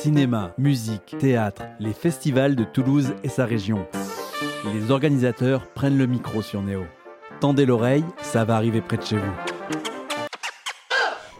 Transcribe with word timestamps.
Cinéma, 0.00 0.54
musique, 0.56 1.18
théâtre, 1.18 1.64
les 1.78 1.92
festivals 1.92 2.56
de 2.56 2.64
Toulouse 2.64 3.12
et 3.22 3.28
sa 3.28 3.44
région. 3.44 3.86
Les 4.72 4.90
organisateurs 4.90 5.66
prennent 5.74 5.98
le 5.98 6.06
micro 6.06 6.40
sur 6.40 6.62
Néo. 6.62 6.84
Tendez 7.38 7.66
l'oreille, 7.66 8.06
ça 8.22 8.46
va 8.46 8.56
arriver 8.56 8.80
près 8.80 8.96
de 8.96 9.02
chez 9.02 9.18
vous. 9.18 9.32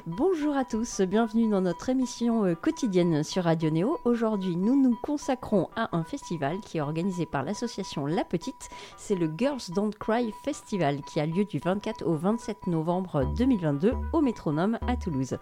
Bonjour 0.05 0.55
à 0.59 0.67
tous, 0.67 1.01
bienvenue 1.01 1.49
dans 1.49 1.63
notre 1.63 1.89
émission 1.89 2.45
euh, 2.45 2.55
quotidienne 2.55 3.23
sur 3.23 3.45
Radio 3.45 3.71
Néo. 3.71 3.99
Aujourd'hui, 4.05 4.57
nous 4.57 4.79
nous 4.79 4.95
consacrons 5.03 5.71
à 5.75 5.97
un 5.97 6.05
festival 6.05 6.61
qui 6.61 6.77
est 6.77 6.83
organisé 6.83 7.25
par 7.25 7.45
l'association 7.45 8.05
La 8.05 8.25
Petite. 8.25 8.69
C'est 8.99 9.15
le 9.15 9.33
Girls 9.39 9.61
Don't 9.75 9.93
Cry 9.99 10.35
Festival 10.45 11.01
qui 11.01 11.19
a 11.19 11.25
lieu 11.25 11.47
du 11.47 11.61
24 11.61 12.07
au 12.07 12.15
27 12.15 12.67
novembre 12.67 13.25
2022 13.39 13.95
au 14.13 14.21
Métronome 14.21 14.79
à 14.87 14.97
Toulouse. 14.97 15.39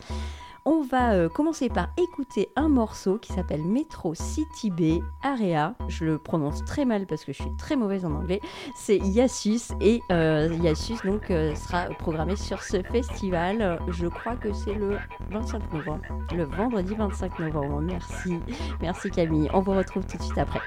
On 0.71 0.83
va 0.83 1.13
euh, 1.15 1.31
commencer 1.31 1.71
par 1.71 1.89
écouter 1.97 2.51
un 2.55 2.69
morceau 2.69 3.17
qui 3.17 3.33
s'appelle 3.33 3.63
Metro 3.63 4.13
City 4.15 4.71
B 4.71 5.03
Area. 5.23 5.75
Je 5.89 6.05
le 6.05 6.19
prononce 6.19 6.63
très 6.63 6.85
mal 6.85 7.07
parce 7.07 7.25
que 7.25 7.33
je 7.33 7.41
suis 7.41 7.57
très 7.57 7.75
mauvaise 7.75 8.05
en 8.05 8.13
anglais. 8.13 8.43
C'est 8.77 8.99
Yassus 8.99 9.73
et 9.81 10.03
euh, 10.13 10.55
Yassus 10.63 10.99
donc 11.07 11.31
euh, 11.31 11.55
sera 11.55 11.85
programmé 11.99 12.37
sur 12.37 12.63
ce 12.63 12.83
festival. 12.83 13.81
Je 13.89 14.09
crois 14.09 14.37
que 14.37 14.53
c'est 14.53 14.75
le 14.75 14.99
25 15.31 15.73
novembre, 15.73 16.03
le 16.37 16.45
vendredi 16.45 16.95
25 16.95 17.39
novembre. 17.39 17.81
Merci, 17.81 18.39
merci 18.83 19.11
Camille. 19.11 19.49
On 19.55 19.61
vous 19.61 19.73
retrouve 19.73 20.05
tout 20.05 20.19
de 20.19 20.23
suite 20.23 20.37
après. 20.37 20.61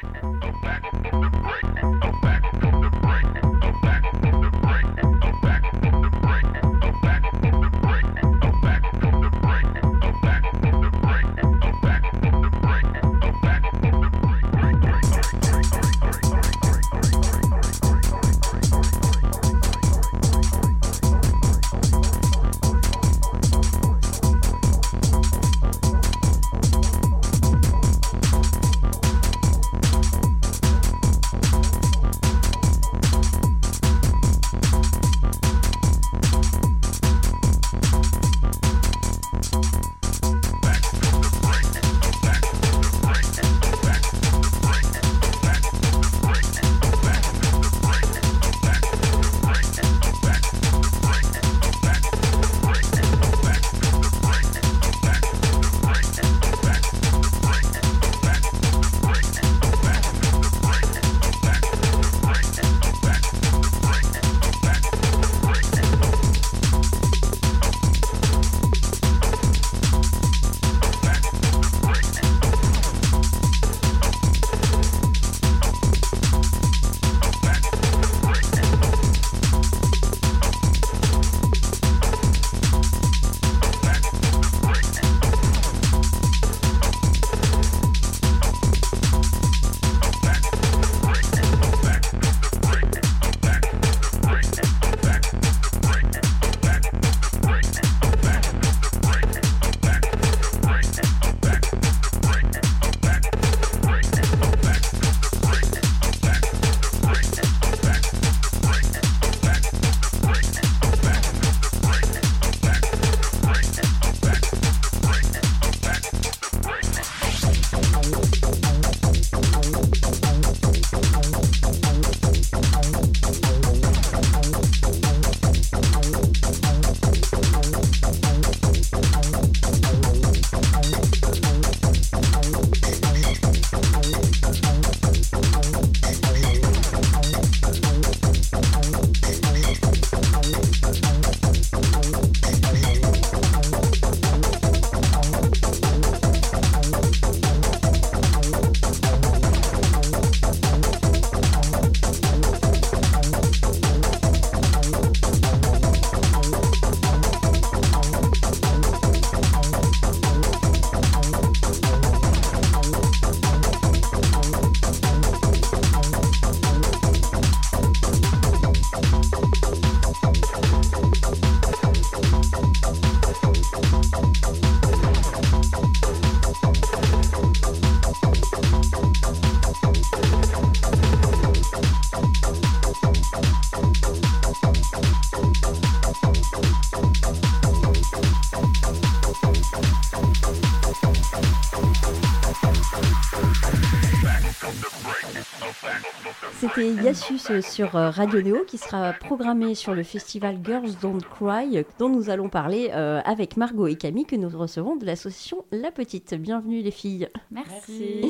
C'était 196.59 196.91
Yassus 196.93 197.61
sur 197.61 197.95
euh, 197.95 198.09
Radio 198.09 198.41
Néo 198.41 198.63
qui 198.67 198.77
sera 198.77 199.13
programmé 199.13 199.75
sur 199.75 199.93
le 199.93 200.03
festival 200.03 200.59
Girls 200.63 200.91
Don't 201.01 201.21
Cry 201.21 201.83
dont 201.97 202.09
nous 202.09 202.29
allons 202.29 202.49
parler 202.49 202.91
euh, 202.93 203.19
avec 203.25 203.57
Margot 203.57 203.87
et 203.87 203.95
Camille 203.95 204.25
que 204.25 204.35
nous 204.35 204.49
recevons 204.49 204.95
de 204.95 205.05
l'association 205.05 205.65
La 205.71 205.91
Petite. 205.91 206.35
Bienvenue 206.35 206.81
les 206.81 206.91
filles. 206.91 207.29
Merci. 207.49 208.25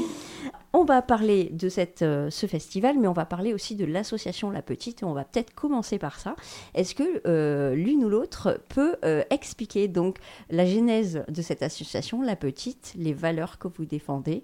On 0.74 0.86
va 0.86 1.02
parler 1.02 1.50
de 1.52 1.68
cette, 1.68 2.02
euh, 2.02 2.30
ce 2.30 2.48
festival, 2.48 2.98
mais 2.98 3.08
on 3.08 3.14
va 3.14 3.26
parler 3.26 3.54
aussi 3.54 3.76
de 3.76 3.86
l'association 3.86 4.52
La 4.52 4.62
Petite 4.62 5.02
et 5.02 5.06
on 5.06 5.14
va 5.14 5.26
peut-être 5.26 5.54
commencer 5.54 6.00
par 6.00 6.20
ça. 6.20 6.36
Est-ce 6.74 6.96
que 6.96 7.74
l'une 7.74 8.06
ou 8.06 8.10
l'autre 8.10 8.62
peut 8.70 8.96
expliquer 9.30 9.88
donc 9.88 10.18
la 10.50 10.66
genèse 10.66 11.24
de 11.28 11.42
cette 11.42 11.62
association 11.62 12.22
La 12.22 12.36
Petite, 12.36 12.94
les 12.96 13.14
valeurs 13.14 13.58
que 13.58 13.68
vous 13.68 13.86
défendez? 13.86 14.44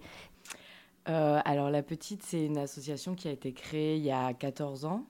Euh, 1.10 1.40
alors, 1.46 1.70
La 1.70 1.84
Petite, 1.84 2.24
c'est 2.24 2.46
une 2.46 2.58
association 2.58 3.16
qui 3.16 3.28
a 3.28 3.32
été 3.32 3.54
créée 3.54 3.96
il 3.98 4.04
y 4.04 4.12
a 4.12 4.34
14 4.34 4.86
ans. 4.86 5.06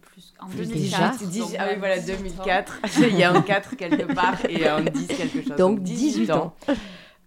Plus, 0.00 0.32
en 0.40 0.48
2004. 0.48 1.24
ah 1.58 1.66
oui, 1.70 1.76
voilà, 1.78 2.00
2004. 2.00 2.80
il 3.00 3.16
y 3.16 3.22
a 3.22 3.32
un 3.32 3.42
4 3.42 3.76
quelque 3.76 4.12
part 4.14 4.44
et 4.48 4.66
un 4.66 4.82
10 4.82 5.06
quelque 5.06 5.42
chose. 5.42 5.56
Donc, 5.56 5.82
18, 5.82 6.30
ans. 6.30 6.54
18 6.66 6.78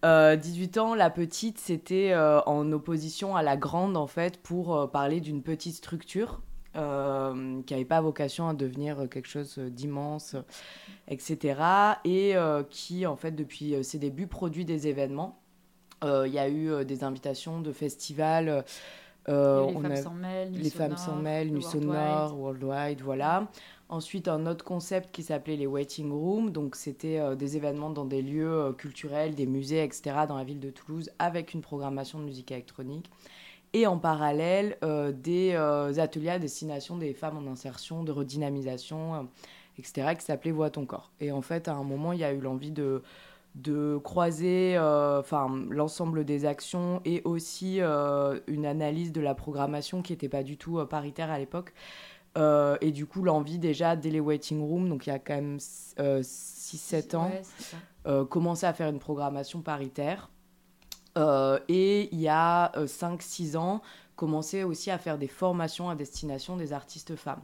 euh, 0.06 0.38
ans, 0.78 0.96
la 0.96 1.10
petite, 1.10 1.58
c'était 1.60 2.12
euh, 2.14 2.42
en 2.42 2.72
opposition 2.72 3.36
à 3.36 3.44
la 3.44 3.58
grande, 3.58 3.98
en 3.98 4.08
fait, 4.08 4.42
pour 4.42 4.90
parler 4.92 5.20
d'une 5.22 5.42
petite 5.42 5.76
structure 5.76 6.42
qui 6.74 7.74
n'avait 7.74 7.86
pas 7.86 8.02
vocation 8.02 8.48
à 8.48 8.54
devenir 8.54 9.10
quelque 9.10 9.28
chose 9.28 9.58
d'immense, 9.58 10.36
etc. 11.08 11.60
Et 12.06 12.36
qui, 12.70 13.08
en 13.08 13.16
fait, 13.16 13.32
depuis 13.32 13.84
ses 13.84 13.98
débuts, 13.98 14.28
produit 14.28 14.64
des 14.64 14.88
événements 14.88 15.40
Il 16.04 16.32
y 16.32 16.38
a 16.38 16.48
eu 16.48 16.86
des 16.86 17.04
invitations 17.04 17.62
de 17.62 17.72
festivals. 17.72 18.64
les, 19.28 19.34
on 19.34 19.82
femmes 19.82 19.96
s'en 19.96 20.14
mêlent, 20.14 20.52
les 20.52 20.70
femmes 20.70 20.98
s'en 20.98 21.16
mêlent, 21.16 21.52
Worldwide, 22.36 23.02
voilà. 23.02 23.48
Ensuite, 23.90 24.28
un 24.28 24.46
autre 24.48 24.66
concept 24.66 25.14
qui 25.14 25.24
s'appelait 25.24 25.56
les 25.56 25.66
waiting 25.66 26.12
rooms. 26.12 26.50
Donc, 26.50 26.76
c'était 26.76 27.20
euh, 27.20 27.36
des 27.36 27.56
événements 27.56 27.90
dans 27.90 28.04
des 28.04 28.22
lieux 28.22 28.52
euh, 28.52 28.74
culturels, 28.74 29.34
des 29.34 29.46
musées, 29.46 29.82
etc., 29.82 30.26
dans 30.28 30.38
la 30.38 30.44
ville 30.44 30.60
de 30.60 30.70
Toulouse, 30.70 31.10
avec 31.20 31.54
une 31.54 31.62
programmation 31.62 32.20
de 32.20 32.26
musique 32.26 32.52
électronique. 32.52 33.10
Et 33.72 33.88
en 33.88 33.98
parallèle, 33.98 34.78
euh, 34.84 35.14
des 35.14 35.56
ateliers 36.00 36.32
à 36.32 36.40
destination 36.40 36.98
des 36.98 37.14
femmes 37.14 37.38
en 37.38 37.50
insertion, 37.50 38.04
de 38.04 38.12
redynamisation, 38.12 39.30
etc., 39.78 40.16
qui 40.18 40.26
s'appelait 40.26 40.52
Vois 40.52 40.70
ton 40.70 40.86
corps. 40.86 41.12
Et 41.22 41.32
en 41.32 41.42
fait, 41.42 41.70
à 41.70 41.76
un 41.76 41.84
moment, 41.84 42.12
il 42.12 42.20
y 42.20 42.24
a 42.26 42.34
eu 42.34 42.40
l'envie 42.40 42.72
de, 42.72 43.04
de 43.56 43.98
croiser 44.04 44.78
enfin 44.80 45.48
l'ensemble 45.70 46.26
des 46.26 46.46
actions 46.46 47.02
et 47.06 47.22
aussi 47.26 47.80
une 47.80 48.66
analyse 48.66 49.12
de 49.12 49.22
la 49.22 49.36
programmation 49.36 50.02
qui 50.02 50.14
n'était 50.14 50.30
pas 50.30 50.44
du 50.44 50.58
tout 50.58 50.84
paritaire 50.86 51.30
à 51.30 51.38
l'époque. 51.38 51.74
Euh, 52.38 52.78
et 52.82 52.92
du 52.92 53.06
coup, 53.06 53.24
l'envie 53.24 53.58
déjà, 53.58 53.96
dès 53.96 54.10
les 54.10 54.20
waiting 54.20 54.62
rooms, 54.62 54.88
donc 54.90 55.08
il 55.08 55.10
y 55.10 55.14
a 55.14 55.20
quand 55.20 55.36
même 55.36 55.58
6-7 55.58 55.98
euh, 56.00 57.18
ans, 57.18 57.32
euh, 58.06 58.26
commencer 58.26 58.66
à 58.66 58.74
faire 58.74 58.90
une 58.90 59.00
programmation 59.00 59.62
paritaire. 59.62 60.30
et 61.68 62.10
il 62.12 62.20
y 62.20 62.28
a 62.28 62.72
5-6 62.76 63.58
ans, 63.58 63.82
commencer 64.16 64.64
aussi 64.64 64.92
à 64.92 65.00
faire 65.00 65.18
des 65.18 65.28
formations 65.28 65.90
à 65.90 65.96
destination 65.96 66.58
des 66.58 66.74
artistes 66.74 67.16
femmes. 67.16 67.42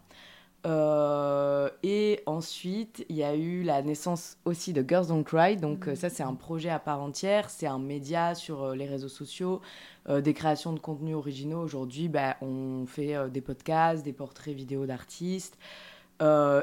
Euh, 0.66 1.70
et 1.84 2.22
ensuite, 2.26 3.06
il 3.10 3.18
y 3.18 3.24
a 3.24 3.36
eu 3.36 3.64
la 3.64 3.82
naissance 3.82 4.38
aussi 4.46 4.72
de 4.72 4.84
Girls 4.88 5.08
Don't 5.08 5.24
Cry. 5.24 5.58
Donc, 5.58 5.88
euh, 5.88 5.96
ça, 5.96 6.10
c'est 6.10 6.24
un 6.24 6.36
projet 6.36 6.70
à 6.70 6.80
part 6.80 7.02
entière. 7.02 7.50
C'est 7.50 7.68
un 7.68 7.80
média 7.80 8.34
sur 8.34 8.64
euh, 8.64 8.76
les 8.76 8.86
réseaux 8.86 9.10
sociaux, 9.10 9.62
des 10.10 10.34
créations 10.34 10.74
de 10.74 10.80
contenus 10.80 11.16
originaux. 11.16 11.62
Aujourd'hui, 11.62 12.10
bah, 12.10 12.36
on 12.42 12.86
fait 12.86 13.30
des 13.30 13.40
podcasts, 13.40 14.04
des 14.04 14.12
portraits 14.12 14.54
vidéo 14.54 14.86
d'artistes 14.86 15.58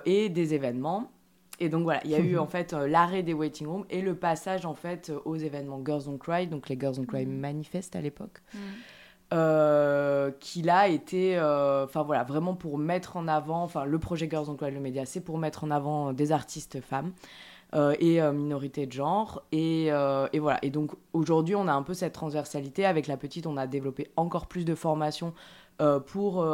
et 0.05 0.29
des 0.29 0.55
événements. 0.55 1.11
Et 1.59 1.71
donc 1.71 1.85
voilà, 1.85 2.03
il 2.05 2.11
y 2.11 2.15
a 2.15 2.19
eu 2.19 2.37
en 2.39 2.47
fait 2.47 2.75
l'arrêt 2.75 3.23
des 3.23 3.33
waiting 3.33 3.67
rooms 3.67 3.87
et 3.89 4.03
le 4.03 4.15
passage 4.15 4.67
en 4.67 4.75
fait 4.75 5.11
aux 5.25 5.37
événements 5.37 5.81
Girls 5.83 6.05
Don't 6.05 6.19
Cry, 6.19 6.49
donc 6.49 6.69
les 6.69 6.79
Girls 6.79 6.97
Don't 6.97 7.07
Cry 7.07 7.25
mm. 7.25 7.33
Manifest 7.33 7.97
à 7.97 8.03
l'époque. 8.03 8.43
Mm. 8.53 8.59
Euh, 9.33 10.33
qu'il 10.41 10.69
a 10.71 10.89
été, 10.89 11.39
euh, 11.39 11.85
enfin 11.85 12.03
voilà, 12.03 12.25
vraiment 12.25 12.55
pour 12.55 12.79
mettre 12.79 13.17
en 13.17 13.29
avant, 13.29 13.63
enfin 13.63 13.85
le 13.85 13.97
projet 14.01 14.29
Girls 14.29 14.47
on 14.49 14.57
Cry 14.57 14.73
le 14.73 14.81
média, 14.81 15.07
c'est 15.07 15.21
pour 15.21 15.39
mettre 15.39 15.63
en 15.63 15.71
avant 15.71 16.13
des 16.13 16.33
artistes 16.33 16.81
femmes 16.81 17.13
euh, 17.77 17.95
et 18.01 18.21
minorités 18.33 18.87
de 18.87 18.93
genre. 18.93 19.43
Et, 19.53 19.87
et, 19.87 20.39
voilà, 20.41 20.59
et 20.63 20.71
donc 20.71 20.93
aujourd'hui 21.13 21.55
on 21.55 21.69
a 21.69 21.73
un 21.73 21.83
peu 21.85 21.95
cette 21.95 22.13
transversalité. 22.13 22.85
Avec 22.85 23.07
la 23.07 23.17
petite, 23.17 23.47
on 23.47 23.57
a 23.57 23.69
développé 23.69 24.09
encore 24.17 24.49
plus 24.49 24.65
de 24.65 24.75
formations 24.75 25.33
pour, 26.07 26.47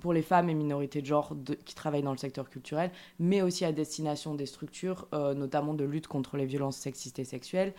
pour 0.00 0.12
les 0.12 0.22
femmes 0.22 0.48
et 0.48 0.54
minorités 0.54 1.02
de 1.02 1.06
genre 1.06 1.34
qui 1.64 1.74
travaillent 1.74 2.02
dans 2.02 2.12
le 2.12 2.18
secteur 2.18 2.48
culturel, 2.48 2.90
mais 3.18 3.42
aussi 3.42 3.64
à 3.64 3.72
destination 3.72 4.34
des 4.34 4.46
structures, 4.46 5.08
notamment 5.12 5.74
de 5.74 5.84
lutte 5.84 6.06
contre 6.06 6.36
les 6.36 6.46
violences 6.46 6.76
sexistes 6.76 7.18
et 7.18 7.24
sexuelles. 7.24 7.74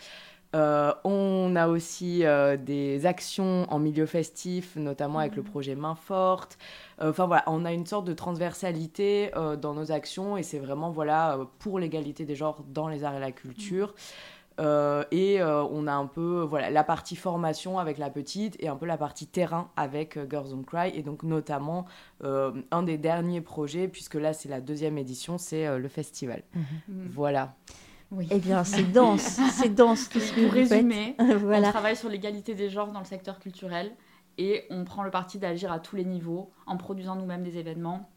Euh, 0.54 0.94
on 1.04 1.56
a 1.56 1.68
aussi 1.68 2.26
euh, 2.26 2.58
des 2.58 3.06
actions 3.06 3.66
en 3.70 3.80
milieu 3.80 4.06
festif, 4.06 4.76
notamment 4.76 5.20
avec 5.20 5.36
le 5.36 5.44
mhm. 5.44 5.50
projet 5.50 5.76
Main 5.76 5.96
Forte. 5.96 6.58
Euh, 7.02 7.12
enfin 7.12 7.26
voilà, 7.26 7.44
on 7.48 7.64
a 7.64 7.72
une 7.72 7.86
sorte 7.86 8.06
de 8.06 8.14
transversalité 8.14 9.32
dans 9.62 9.74
nos 9.74 9.92
actions 9.92 10.38
et 10.38 10.44
c'est 10.44 10.60
vraiment 10.60 10.90
voilà 10.90 11.40
pour 11.60 11.80
l'égalité 11.80 12.26
des 12.26 12.36
genres 12.36 12.64
dans 12.68 12.88
les 12.88 13.04
arts 13.04 13.16
et 13.16 13.20
la 13.20 13.32
culture. 13.32 13.94
et 14.60 15.42
on 15.42 15.88
a 15.88 15.94
un 15.94 16.06
peu 16.06 16.42
voilà 16.42 16.70
la 16.70 16.84
partie 16.84 17.16
formation 17.16 17.80
avec 17.80 17.98
la 17.98 18.10
petite 18.10 18.56
et 18.60 18.68
un 18.68 18.76
peu 18.76 18.86
la 18.86 18.98
partie 18.98 19.26
terrain 19.26 19.70
avec 19.76 20.20
Girls 20.30 20.50
Don't 20.50 20.66
Cry 20.66 20.92
et 20.94 21.02
donc 21.02 21.24
notamment 21.24 21.86
un 22.22 22.84
des 22.84 22.98
derniers 22.98 23.42
projets 23.42 23.88
puisque 23.88 24.16
là 24.16 24.34
c'est 24.34 24.50
la 24.50 24.62
deuxième 24.62 24.98
édition 24.98 25.38
c'est 25.38 25.78
le 25.78 25.88
festival. 25.88 26.44
Mhm. 26.54 27.10
Voilà. 27.12 27.56
Eh 28.30 28.40
bien, 28.40 28.64
c'est 28.64 28.84
dense, 28.84 29.40
c'est 29.54 29.74
dense 29.74 30.10
tout 30.10 30.20
ce 30.20 30.34
que 30.34 30.42
Pour 30.42 30.54
résumer, 30.54 31.16
on 31.20 31.62
travaille 31.62 31.96
sur 31.96 32.10
l'égalité 32.10 32.56
des 32.56 32.70
genres 32.70 32.92
dans 32.92 33.00
le 33.00 33.06
secteur 33.06 33.40
culturel 33.40 33.92
et 34.38 34.66
on 34.70 34.84
prend 34.84 35.04
le 35.04 35.12
parti 35.12 35.40
d'agir 35.40 35.72
à 35.72 35.80
tous 35.80 35.96
les 35.96 36.06
niveaux 36.06 36.52
en 36.66 36.78
produisant 36.78 37.16
nous-mêmes 37.16 37.44
des 37.44 37.58
événements, 37.58 38.10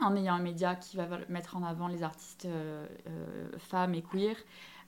en 0.00 0.16
ayant 0.16 0.34
un 0.34 0.42
média 0.42 0.74
qui 0.74 0.96
va 0.96 1.06
mettre 1.28 1.56
en 1.56 1.62
avant 1.62 1.88
les 1.88 2.02
artistes 2.02 2.46
euh, 2.46 2.86
euh, 3.06 3.50
femmes 3.58 3.94
et 3.94 4.02
queer, 4.02 4.36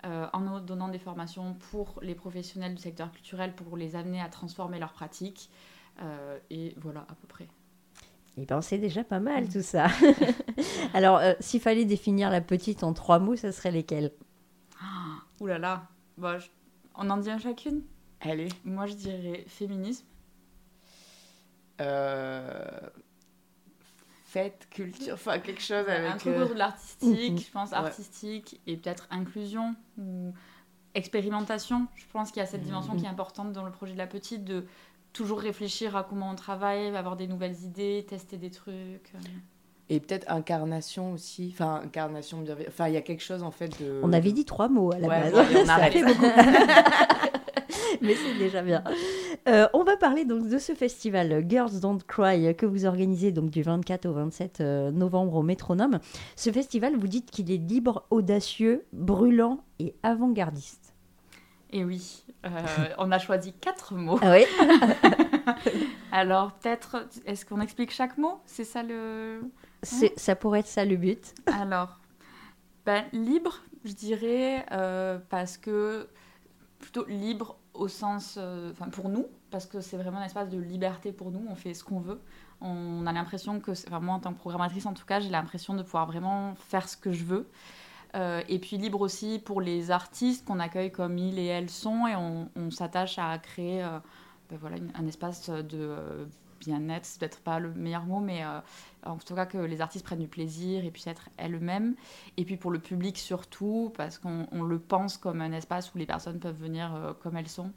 euh, 0.04 0.26
en 0.32 0.60
donnant 0.60 0.88
des 0.88 0.98
formations 0.98 1.54
pour 1.70 1.98
les 2.02 2.14
professionnels 2.14 2.74
du 2.74 2.80
secteur 2.80 3.12
culturel 3.12 3.54
pour 3.54 3.76
les 3.76 3.94
amener 3.96 4.20
à 4.20 4.28
transformer 4.28 4.78
leurs 4.78 4.92
pratiques. 4.92 5.50
et 6.50 6.74
voilà, 6.78 7.00
à 7.00 7.14
peu 7.14 7.26
près. 7.28 7.46
Eh 8.38 8.46
ben, 8.46 8.62
c'est 8.62 8.78
déjà 8.78 9.04
pas 9.04 9.20
mal 9.20 9.48
tout 9.48 9.60
ça. 9.60 9.88
Alors, 10.94 11.20
s'il 11.40 11.60
fallait 11.60 11.84
définir 11.84 12.30
la 12.30 12.40
petite 12.40 12.82
en 12.82 12.94
trois 12.94 13.18
mots, 13.18 13.36
ça 13.36 13.52
serait 13.52 13.72
lesquels? 13.72 14.12
Ouh 15.40 15.46
là 15.46 15.58
là. 15.58 15.88
Bon, 16.16 16.38
On 16.94 17.10
en 17.10 17.16
dit 17.16 17.30
un 17.30 17.38
chacune? 17.38 17.82
Allez. 18.20 18.48
Moi, 18.64 18.86
je 18.86 18.94
dirais 18.94 19.44
féminisme. 19.48 20.04
Euh... 21.80 22.80
Fête, 24.26 24.68
culture, 24.70 25.14
enfin 25.14 25.40
quelque 25.40 25.60
chose 25.60 25.88
avec... 25.88 26.08
Un 26.12 26.16
truc 26.16 26.34
euh, 26.34 26.46
de 26.46 26.54
l'artistique, 26.54 27.44
je 27.44 27.50
pense, 27.50 27.72
artistique, 27.72 28.60
et 28.68 28.76
peut-être 28.76 29.08
inclusion 29.10 29.74
ou 29.98 30.32
expérimentation. 30.94 31.88
Je 31.96 32.04
pense 32.12 32.30
qu'il 32.30 32.38
y 32.38 32.42
a 32.44 32.46
cette 32.46 32.62
dimension 32.62 32.94
qui 32.96 33.06
est 33.06 33.08
importante 33.08 33.52
dans 33.52 33.64
le 33.64 33.72
projet 33.72 33.92
de 33.94 33.98
la 33.98 34.06
petite, 34.06 34.44
de 34.44 34.66
toujours 35.12 35.40
réfléchir 35.40 35.96
à 35.96 36.04
comment 36.04 36.30
on 36.30 36.36
travaille, 36.36 36.94
avoir 36.94 37.16
des 37.16 37.26
nouvelles 37.26 37.60
idées, 37.64 38.06
tester 38.08 38.36
des 38.36 38.52
trucs. 38.52 39.12
Et 39.90 39.98
peut-être 39.98 40.30
incarnation 40.30 41.12
aussi. 41.12 41.50
Enfin, 41.52 41.80
incarnation 41.84 42.38
bienveillante. 42.38 42.72
Enfin, 42.72 42.88
il 42.88 42.94
y 42.94 42.96
a 42.96 43.02
quelque 43.02 43.22
chose 43.22 43.42
en 43.42 43.50
fait 43.50 43.68
de. 43.82 44.00
On 44.04 44.12
avait 44.12 44.30
dit 44.30 44.44
trois 44.44 44.68
mots 44.68 44.92
à 44.92 44.98
la 44.98 45.08
base. 45.08 45.32
on 45.34 45.38
arrête. 45.68 45.94
Mais 48.00 48.14
c'est 48.14 48.38
déjà 48.38 48.62
bien. 48.62 48.84
Euh, 49.48 49.66
on 49.74 49.82
va 49.82 49.96
parler 49.96 50.24
donc 50.24 50.48
de 50.48 50.58
ce 50.58 50.74
festival 50.74 51.44
Girls 51.48 51.80
Don't 51.80 51.98
Cry 52.06 52.54
que 52.54 52.66
vous 52.66 52.86
organisez 52.86 53.32
donc 53.32 53.50
du 53.50 53.62
24 53.62 54.06
au 54.06 54.12
27 54.12 54.60
euh, 54.60 54.90
novembre 54.92 55.34
au 55.34 55.42
Métronome. 55.42 55.98
Ce 56.36 56.50
festival, 56.50 56.96
vous 56.96 57.08
dites 57.08 57.30
qu'il 57.30 57.50
est 57.50 57.56
libre, 57.56 58.06
audacieux, 58.10 58.84
brûlant 58.92 59.64
et 59.80 59.94
avant-gardiste. 60.02 60.94
Et 61.72 61.84
oui, 61.84 62.24
euh, 62.46 62.48
on 62.98 63.12
a 63.12 63.18
choisi 63.18 63.52
quatre 63.52 63.94
mots. 63.94 64.18
Ah 64.22 64.32
oui. 64.32 64.44
Alors 66.12 66.52
peut-être, 66.52 67.06
est-ce 67.26 67.44
qu'on 67.44 67.60
explique 67.60 67.92
chaque 67.92 68.18
mot? 68.18 68.40
C'est 68.44 68.64
ça 68.64 68.82
le. 68.82 69.42
Ça 69.82 70.36
pourrait 70.36 70.60
être 70.60 70.66
ça 70.66 70.84
le 70.84 70.96
but. 70.96 71.34
Alors, 71.46 72.00
ben, 72.84 73.04
libre, 73.12 73.60
je 73.84 73.92
dirais, 73.92 74.66
euh, 74.72 75.18
parce 75.28 75.56
que 75.56 76.08
plutôt 76.78 77.04
libre 77.06 77.56
au 77.74 77.88
sens, 77.88 78.36
euh, 78.38 78.70
enfin 78.72 78.88
pour 78.88 79.08
nous, 79.08 79.26
parce 79.50 79.66
que 79.66 79.80
c'est 79.80 79.96
vraiment 79.96 80.18
un 80.18 80.24
espace 80.24 80.48
de 80.48 80.58
liberté 80.58 81.12
pour 81.12 81.30
nous, 81.30 81.44
on 81.48 81.54
fait 81.54 81.74
ce 81.74 81.84
qu'on 81.84 82.00
veut. 82.00 82.20
On 82.60 83.06
a 83.06 83.12
l'impression 83.12 83.60
que, 83.60 83.70
enfin 83.70 84.00
moi 84.00 84.14
en 84.14 84.20
tant 84.20 84.32
que 84.32 84.38
programmatrice 84.38 84.86
en 84.86 84.94
tout 84.94 85.04
cas, 85.06 85.20
j'ai 85.20 85.30
l'impression 85.30 85.74
de 85.74 85.82
pouvoir 85.82 86.06
vraiment 86.06 86.54
faire 86.56 86.88
ce 86.88 86.96
que 86.96 87.12
je 87.12 87.24
veux. 87.24 87.48
Euh, 88.16 88.42
et 88.48 88.58
puis 88.58 88.76
libre 88.76 89.00
aussi 89.00 89.38
pour 89.38 89.60
les 89.60 89.90
artistes 89.90 90.44
qu'on 90.44 90.58
accueille 90.58 90.90
comme 90.90 91.16
ils 91.16 91.38
et 91.38 91.46
elles 91.46 91.70
sont, 91.70 92.06
et 92.06 92.16
on, 92.16 92.70
s'attache 92.70 93.18
à 93.18 93.38
créer 93.38 93.86
ben 94.50 94.58
voilà, 94.60 94.76
un 94.94 95.06
espace 95.06 95.48
de 95.48 96.26
bien-être, 96.60 97.04
c'est 97.04 97.18
peut-être 97.18 97.40
pas 97.40 97.58
le 97.58 97.72
meilleur 97.72 98.04
mot, 98.04 98.20
mais 98.20 98.44
euh, 98.44 98.60
en 99.04 99.16
tout 99.16 99.34
cas 99.34 99.46
que 99.46 99.58
les 99.58 99.80
artistes 99.80 100.04
prennent 100.04 100.20
du 100.20 100.28
plaisir 100.28 100.84
et 100.84 100.90
puissent 100.90 101.08
être 101.08 101.28
elles-mêmes. 101.36 101.96
Et 102.36 102.44
puis 102.44 102.56
pour 102.56 102.70
le 102.70 102.78
public 102.78 103.18
surtout, 103.18 103.92
parce 103.96 104.18
qu'on 104.18 104.62
le 104.62 104.78
pense 104.78 105.16
comme 105.16 105.40
un 105.40 105.52
espace 105.52 105.92
où 105.94 105.98
les 105.98 106.06
personnes 106.06 106.38
peuvent 106.38 106.58
venir 106.60 106.94
euh, 106.94 107.12
comme 107.14 107.36
elles 107.36 107.48
sont 107.48 107.72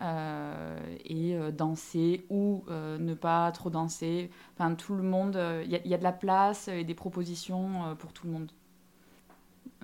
euh, 0.00 0.78
et 1.04 1.36
danser 1.52 2.24
ou 2.30 2.64
ne 2.70 3.14
pas 3.14 3.50
trop 3.52 3.68
danser. 3.68 4.30
Enfin, 4.54 4.74
tout 4.74 4.94
le 4.94 5.02
monde, 5.02 5.38
il 5.64 5.70
y, 5.70 5.94
a 5.94 5.98
de 5.98 6.02
la 6.02 6.12
place 6.12 6.68
et 6.68 6.84
des 6.84 6.94
propositions 6.94 7.96
pour 7.98 8.12
tout 8.12 8.26
le 8.26 8.32
monde. 8.32 8.52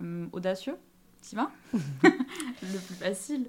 Hum, 0.01 0.29
audacieux? 0.33 0.77
Tu 1.29 1.37
vas 1.37 1.51
Le 1.73 2.79
plus 2.79 2.95
facile. 2.95 3.49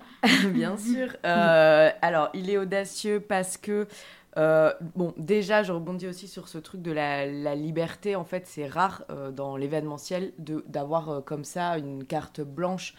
Bien 0.53 0.77
sûr. 0.77 1.15
alors, 1.23 2.29
il 2.33 2.49
est 2.49 2.57
audacieux 2.57 3.19
parce 3.19 3.57
que 3.57 3.87
euh, 4.37 4.73
bon, 4.95 5.13
déjà, 5.17 5.63
je 5.63 5.71
rebondis 5.71 6.07
aussi 6.07 6.27
sur 6.27 6.47
ce 6.47 6.57
truc 6.57 6.81
de 6.81 6.91
la, 6.91 7.55
liberté. 7.55 8.15
En 8.15 8.25
fait, 8.25 8.47
c'est 8.47 8.67
rare 8.67 9.03
euh, 9.09 9.31
dans 9.31 9.55
l'événementiel 9.55 10.33
d'avoir 10.37 11.09
euh, 11.09 11.21
comme 11.21 11.43
ça 11.43 11.77
une 11.77 12.05
carte 12.05 12.41
blanche 12.41 12.95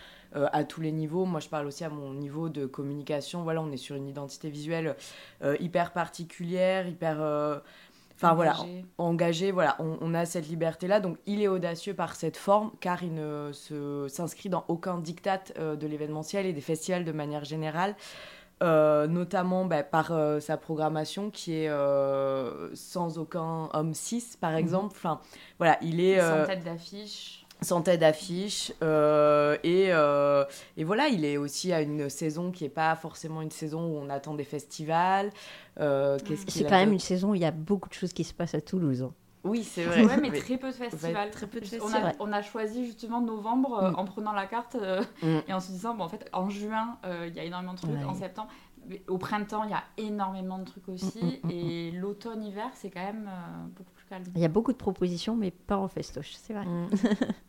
à 0.52 0.64
tous 0.64 0.82
les 0.82 0.92
niveaux. 0.92 1.24
Moi, 1.24 1.40
je 1.40 1.48
parle 1.48 1.66
aussi 1.66 1.82
à 1.82 1.88
mon 1.88 2.12
niveau 2.12 2.50
de 2.50 2.66
communication. 2.66 3.42
Voilà, 3.42 3.62
on 3.62 3.72
est 3.72 3.78
sur 3.78 3.96
une 3.96 4.06
identité 4.06 4.50
visuelle 4.50 4.94
hyper 5.60 5.94
particulière, 5.94 6.86
hyper. 6.86 7.62
Enfin 8.16 8.34
voilà, 8.34 8.56
engagé, 8.98 9.50
voilà, 9.50 9.76
on, 9.78 9.96
on 10.02 10.12
a 10.12 10.26
cette 10.26 10.48
liberté-là, 10.48 11.00
donc 11.00 11.16
il 11.26 11.42
est 11.42 11.48
audacieux 11.48 11.94
par 11.94 12.16
cette 12.16 12.36
forme, 12.36 12.70
car 12.80 13.02
il 13.02 13.14
ne 13.14 13.50
s'inscrit 14.08 14.50
dans 14.50 14.64
aucun 14.68 14.98
diktat 14.98 15.44
de 15.58 15.86
l'événementiel 15.86 16.44
et 16.44 16.52
des 16.52 16.60
festivals 16.60 17.06
de 17.06 17.12
manière 17.12 17.44
générale. 17.44 17.94
Euh, 18.62 19.06
notamment 19.06 19.64
bah, 19.66 19.82
par 19.82 20.12
euh, 20.12 20.40
sa 20.40 20.56
programmation 20.56 21.30
qui 21.30 21.54
est 21.54 21.68
euh, 21.68 22.74
sans 22.74 23.18
aucun 23.18 23.68
homme 23.72 23.92
6 23.94 24.36
par 24.36 24.54
exemple. 24.54 24.94
Enfin, 24.96 25.20
voilà, 25.58 25.78
il 25.82 26.00
est 26.00 26.18
Sans 26.20 26.26
euh, 26.26 26.46
tête 26.46 26.64
d'affiche. 26.64 27.44
sans 27.60 27.82
tête 27.82 28.00
d'affiche 28.00 28.72
euh, 28.82 29.56
et, 29.62 29.88
euh, 29.92 30.44
et 30.76 30.84
voilà, 30.84 31.08
il 31.08 31.24
est 31.24 31.36
aussi 31.36 31.72
à 31.72 31.82
une 31.82 32.08
saison 32.08 32.50
qui 32.50 32.64
est 32.64 32.70
pas 32.70 32.96
forcément 32.96 33.42
une 33.42 33.50
saison 33.50 33.80
où 33.86 33.96
on 33.98 34.08
attend 34.08 34.34
des 34.34 34.44
festivals. 34.44 35.30
Qu'est-ce 35.76 36.24
qu'il 36.24 36.50
C'est 36.50 36.66
a 36.66 36.68
quand 36.70 36.76
même 36.76 36.92
une 36.92 36.98
saison 36.98 37.30
où 37.30 37.34
il 37.34 37.42
y 37.42 37.46
a 37.46 37.50
beaucoup 37.50 37.88
de 37.90 37.94
choses 37.94 38.12
qui 38.14 38.24
se 38.24 38.32
passent 38.34 38.54
à 38.54 38.60
Toulouse. 38.62 39.02
hein. 39.02 39.12
Oui, 39.46 39.64
c'est 39.64 39.84
vrai. 39.84 40.04
Ouais, 40.04 40.16
mais 40.20 40.30
très 40.32 40.56
peu 40.58 40.68
de 40.68 40.74
festivals. 40.74 41.30
très 41.30 41.46
peu 41.46 41.60
de 41.60 41.64
On 41.66 41.68
festivals. 41.68 42.06
a, 42.06 42.12
on 42.20 42.32
a 42.32 42.42
choisi 42.42 42.84
justement 42.86 43.20
novembre 43.20 43.78
euh, 43.82 43.90
Mm. 43.92 43.94
en 43.98 44.04
prenant 44.04 44.32
la 44.32 44.46
carte 44.46 44.74
euh, 44.76 45.02
Mm. 45.22 45.38
et 45.48 45.52
en 45.52 45.60
se 45.60 45.70
disant, 45.70 45.94
bon, 45.94 46.04
en 46.04 46.08
fait, 46.08 46.28
en 46.32 46.48
juin, 46.50 46.98
euh, 47.04 47.26
il 47.28 47.34
y 47.34 47.40
a 47.40 47.44
énormément 47.44 47.72
de 47.74 47.78
trucs. 47.78 47.92
Ouais. 47.92 48.04
En 48.04 48.14
septembre, 48.14 48.48
au 49.08 49.18
printemps, 49.18 49.64
il 49.64 49.70
y 49.70 49.74
a 49.74 49.82
énormément 49.98 50.58
de 50.58 50.64
trucs 50.64 50.88
aussi. 50.88 51.18
Mm, 51.22 51.26
mm, 51.26 51.48
mm, 51.48 51.50
et 51.50 51.90
l'automne-hiver, 51.92 52.70
c'est 52.74 52.90
quand 52.90 53.04
même 53.04 53.28
euh, 53.28 53.66
beaucoup 53.76 53.92
plus 53.92 54.04
calme. 54.06 54.24
Il 54.34 54.40
y 54.40 54.44
a 54.44 54.48
beaucoup 54.48 54.72
de 54.72 54.76
propositions, 54.78 55.34
mais 55.36 55.50
pas 55.50 55.76
en 55.76 55.88
festoche, 55.88 56.32
c'est 56.34 56.52
vrai. 56.52 56.66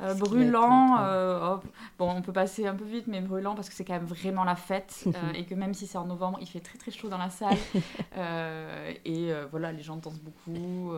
Mm. 0.00 0.04
Euh, 0.04 0.14
brûlant, 0.14 0.96
euh, 1.00 1.56
bon, 1.98 2.10
on 2.10 2.22
peut 2.22 2.32
passer 2.32 2.66
un 2.66 2.74
peu 2.74 2.84
vite, 2.84 3.06
mais 3.06 3.20
brûlant 3.20 3.54
parce 3.54 3.68
que 3.68 3.74
c'est 3.74 3.84
quand 3.84 3.92
même 3.94 4.06
vraiment 4.06 4.44
la 4.44 4.56
fête 4.56 5.04
euh, 5.06 5.32
et 5.34 5.44
que 5.44 5.54
même 5.54 5.74
si 5.74 5.86
c'est 5.86 5.98
en 5.98 6.06
novembre, 6.06 6.38
il 6.40 6.46
fait 6.48 6.60
très 6.60 6.78
très 6.78 6.90
chaud 6.90 7.08
dans 7.08 7.18
la 7.18 7.30
salle 7.30 7.56
et 9.04 9.32
voilà, 9.50 9.72
les 9.72 9.82
gens 9.82 9.96
dansent 9.96 10.20
beaucoup, 10.20 10.92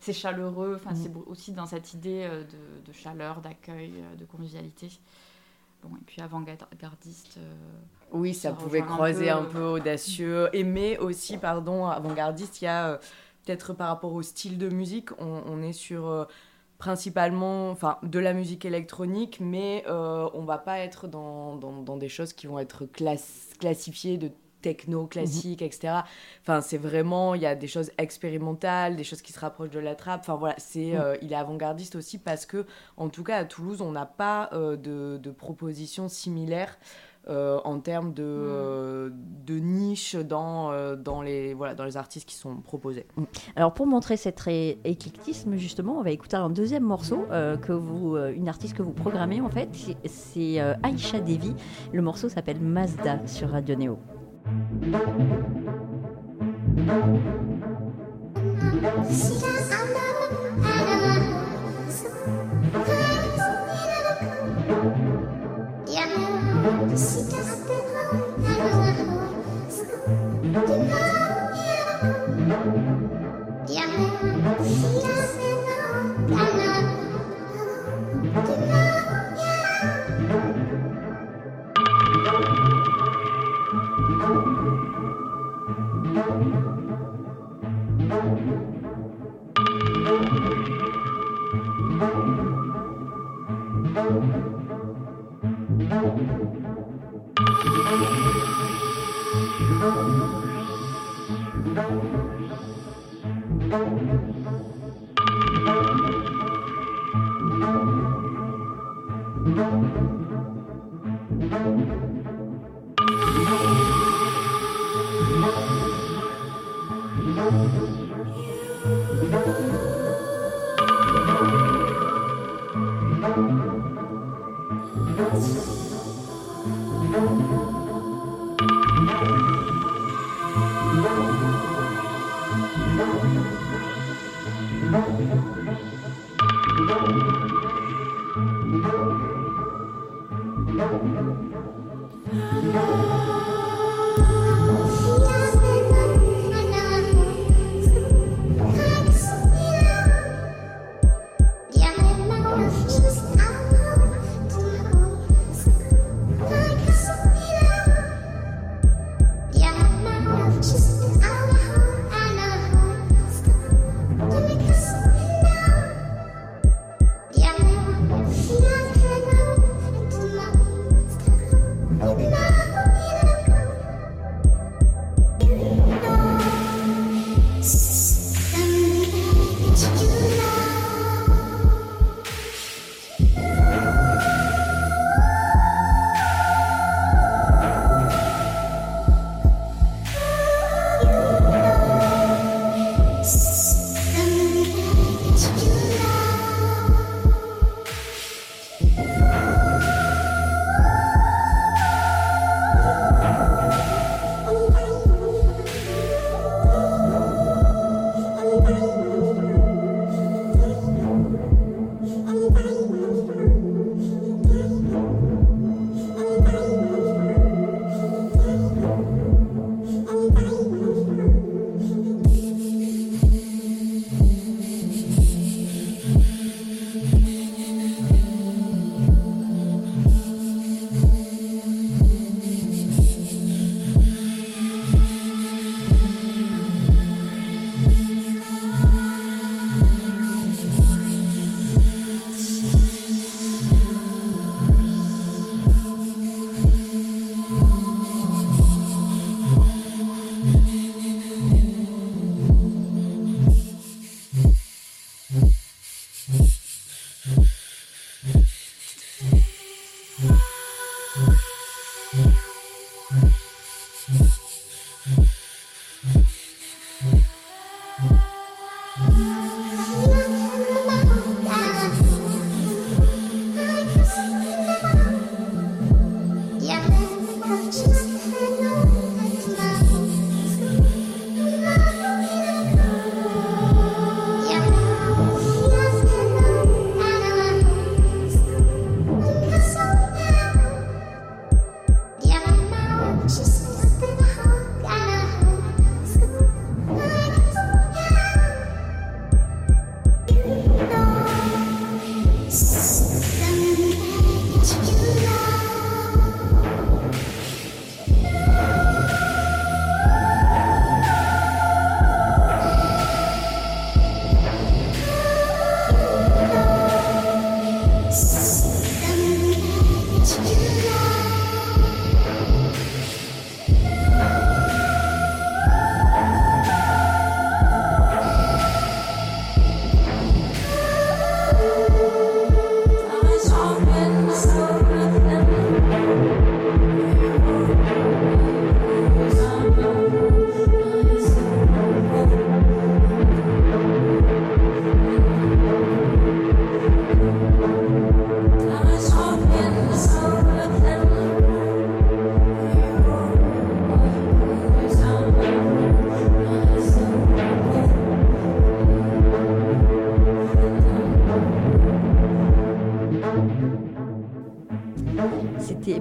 c'est 0.00 0.12
chaleureux, 0.12 0.80
enfin 0.82 0.94
c'est 0.94 1.08
Mm. 1.14 1.22
aussi 1.26 1.52
dans 1.52 1.66
cette 1.66 1.94
idée 1.94 2.28
de, 2.28 2.86
de 2.86 2.92
chaleur, 2.92 3.40
d'accueil, 3.40 3.92
de 4.18 4.24
convivialité. 4.24 4.88
Bon, 5.82 5.96
et 5.96 6.04
puis 6.04 6.20
avant-gardiste, 6.20 7.38
euh, 7.38 7.54
Oui, 8.12 8.34
ça 8.34 8.50
Ça 8.50 8.54
pouvait 8.54 8.80
rejoint 8.80 8.92
un 8.92 8.96
croiser 8.96 9.26
peu, 9.26 9.32
un 9.32 9.44
peu 9.44 9.62
audacieux. 9.64 10.48
Et 10.52 10.62
mais 10.64 10.98
aussi, 10.98 11.38
pardon, 11.38 11.86
avant-gardiste, 11.86 12.60
il 12.60 12.66
y 12.66 12.68
a 12.68 12.88
euh, 12.90 12.98
peut-être 13.44 13.72
par 13.72 13.88
rapport 13.88 14.12
au 14.12 14.22
style 14.22 14.58
de 14.58 14.68
musique, 14.68 15.10
on, 15.18 15.42
on 15.46 15.62
est 15.62 15.72
sur 15.72 16.06
euh, 16.06 16.24
principalement 16.80 17.70
enfin, 17.70 17.98
de 18.02 18.18
la 18.18 18.32
musique 18.32 18.64
électronique, 18.64 19.38
mais 19.40 19.84
euh, 19.86 20.28
on 20.34 20.42
va 20.42 20.58
pas 20.58 20.80
être 20.80 21.06
dans, 21.06 21.54
dans, 21.56 21.82
dans 21.82 21.96
des 21.96 22.08
choses 22.08 22.32
qui 22.32 22.48
vont 22.48 22.58
être 22.58 22.86
class- 22.86 23.50
classifiées 23.60 24.16
de 24.16 24.32
techno 24.62 25.06
classique, 25.06 25.62
etc. 25.62 26.02
Enfin, 26.42 26.60
c'est 26.60 26.78
vraiment, 26.78 27.34
il 27.34 27.42
y 27.42 27.46
a 27.46 27.54
des 27.54 27.66
choses 27.68 27.90
expérimentales, 27.98 28.96
des 28.96 29.04
choses 29.04 29.22
qui 29.22 29.32
se 29.32 29.40
rapprochent 29.40 29.70
de 29.70 29.78
la 29.78 29.94
trappe. 29.94 30.20
Enfin 30.20 30.36
voilà, 30.36 30.54
c'est, 30.58 30.96
euh, 30.96 31.16
il 31.22 31.32
est 31.32 31.36
avant-gardiste 31.36 31.96
aussi 31.96 32.18
parce 32.18 32.44
que, 32.46 32.66
en 32.96 33.08
tout 33.08 33.24
cas, 33.24 33.36
à 33.36 33.44
Toulouse, 33.44 33.80
on 33.80 33.92
n'a 33.92 34.06
pas 34.06 34.50
euh, 34.52 34.76
de, 34.76 35.18
de 35.18 35.30
propositions 35.30 36.08
similaires 36.08 36.76
euh, 37.30 37.58
en 37.64 37.78
termes 37.80 38.12
de, 38.12 38.24
euh, 38.26 39.10
de 39.46 39.54
niche 39.54 40.16
dans, 40.16 40.72
euh, 40.72 40.96
dans, 40.96 41.22
les, 41.22 41.54
voilà, 41.54 41.74
dans 41.74 41.84
les 41.84 41.96
artistes 41.96 42.28
qui 42.28 42.34
sont 42.34 42.56
proposés. 42.56 43.06
Alors 43.56 43.72
pour 43.72 43.86
montrer 43.86 44.16
cet 44.16 44.40
éclectisme 44.84 45.56
justement, 45.56 45.98
on 45.98 46.02
va 46.02 46.10
écouter 46.10 46.36
un 46.36 46.50
deuxième 46.50 46.82
morceau 46.84 47.24
euh, 47.30 47.56
que 47.56 47.72
vous, 47.72 48.16
euh, 48.16 48.32
une 48.34 48.48
artiste 48.48 48.74
que 48.76 48.82
vous 48.82 48.92
programmez 48.92 49.40
en 49.40 49.48
fait, 49.48 49.68
c'est- 50.04 50.60
euh, 50.60 50.74
Aisha 50.84 51.20
Devi. 51.20 51.54
Le 51.92 52.02
morceau 52.02 52.28
s'appelle 52.28 52.60
Mazda 52.60 53.26
sur 53.26 53.50
Radio 53.50 53.74
Néo. 53.76 53.98
sim 66.96 67.49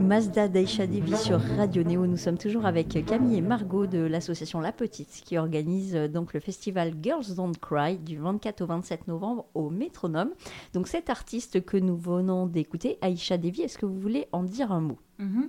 Mazda 0.10 0.48
d'Aisha 0.48 0.88
Devi 0.88 1.16
sur 1.16 1.40
Radio 1.40 1.84
Néo. 1.84 2.08
Nous 2.08 2.18
sommes 2.18 2.40
toujours 2.40 2.66
avec 2.66 3.06
Camille 3.06 3.38
et 3.38 3.42
Margot 3.42 3.86
de 3.86 4.00
l'association 4.00 4.60
La 4.60 4.72
Petite 4.72 5.22
qui 5.24 5.38
organise 5.38 5.96
euh, 5.96 6.08
donc 6.08 6.34
le 6.34 6.40
festival 6.40 6.94
Girls 7.00 7.36
Don't 7.36 7.54
Cry 7.62 8.00
du 8.00 8.18
24 8.18 8.62
au 8.62 8.66
27 8.66 9.08
novembre 9.08 9.46
au 9.54 9.70
Métronome. 9.70 10.32
Donc 10.74 10.88
cet 10.88 11.12
artiste 11.12 11.64
que 11.64 11.78
nous 11.78 11.96
venons 11.96 12.48
d'écouter, 12.48 12.98
Aisha 13.04 13.38
Devi, 13.38 13.62
est-ce 13.62 13.78
que 13.78 13.86
vous 13.86 14.00
voulez 14.00 14.26
en 14.32 14.42
dire 14.42 14.72
un 14.72 14.82
mot? 14.82 14.98
Mhm. 15.20 15.48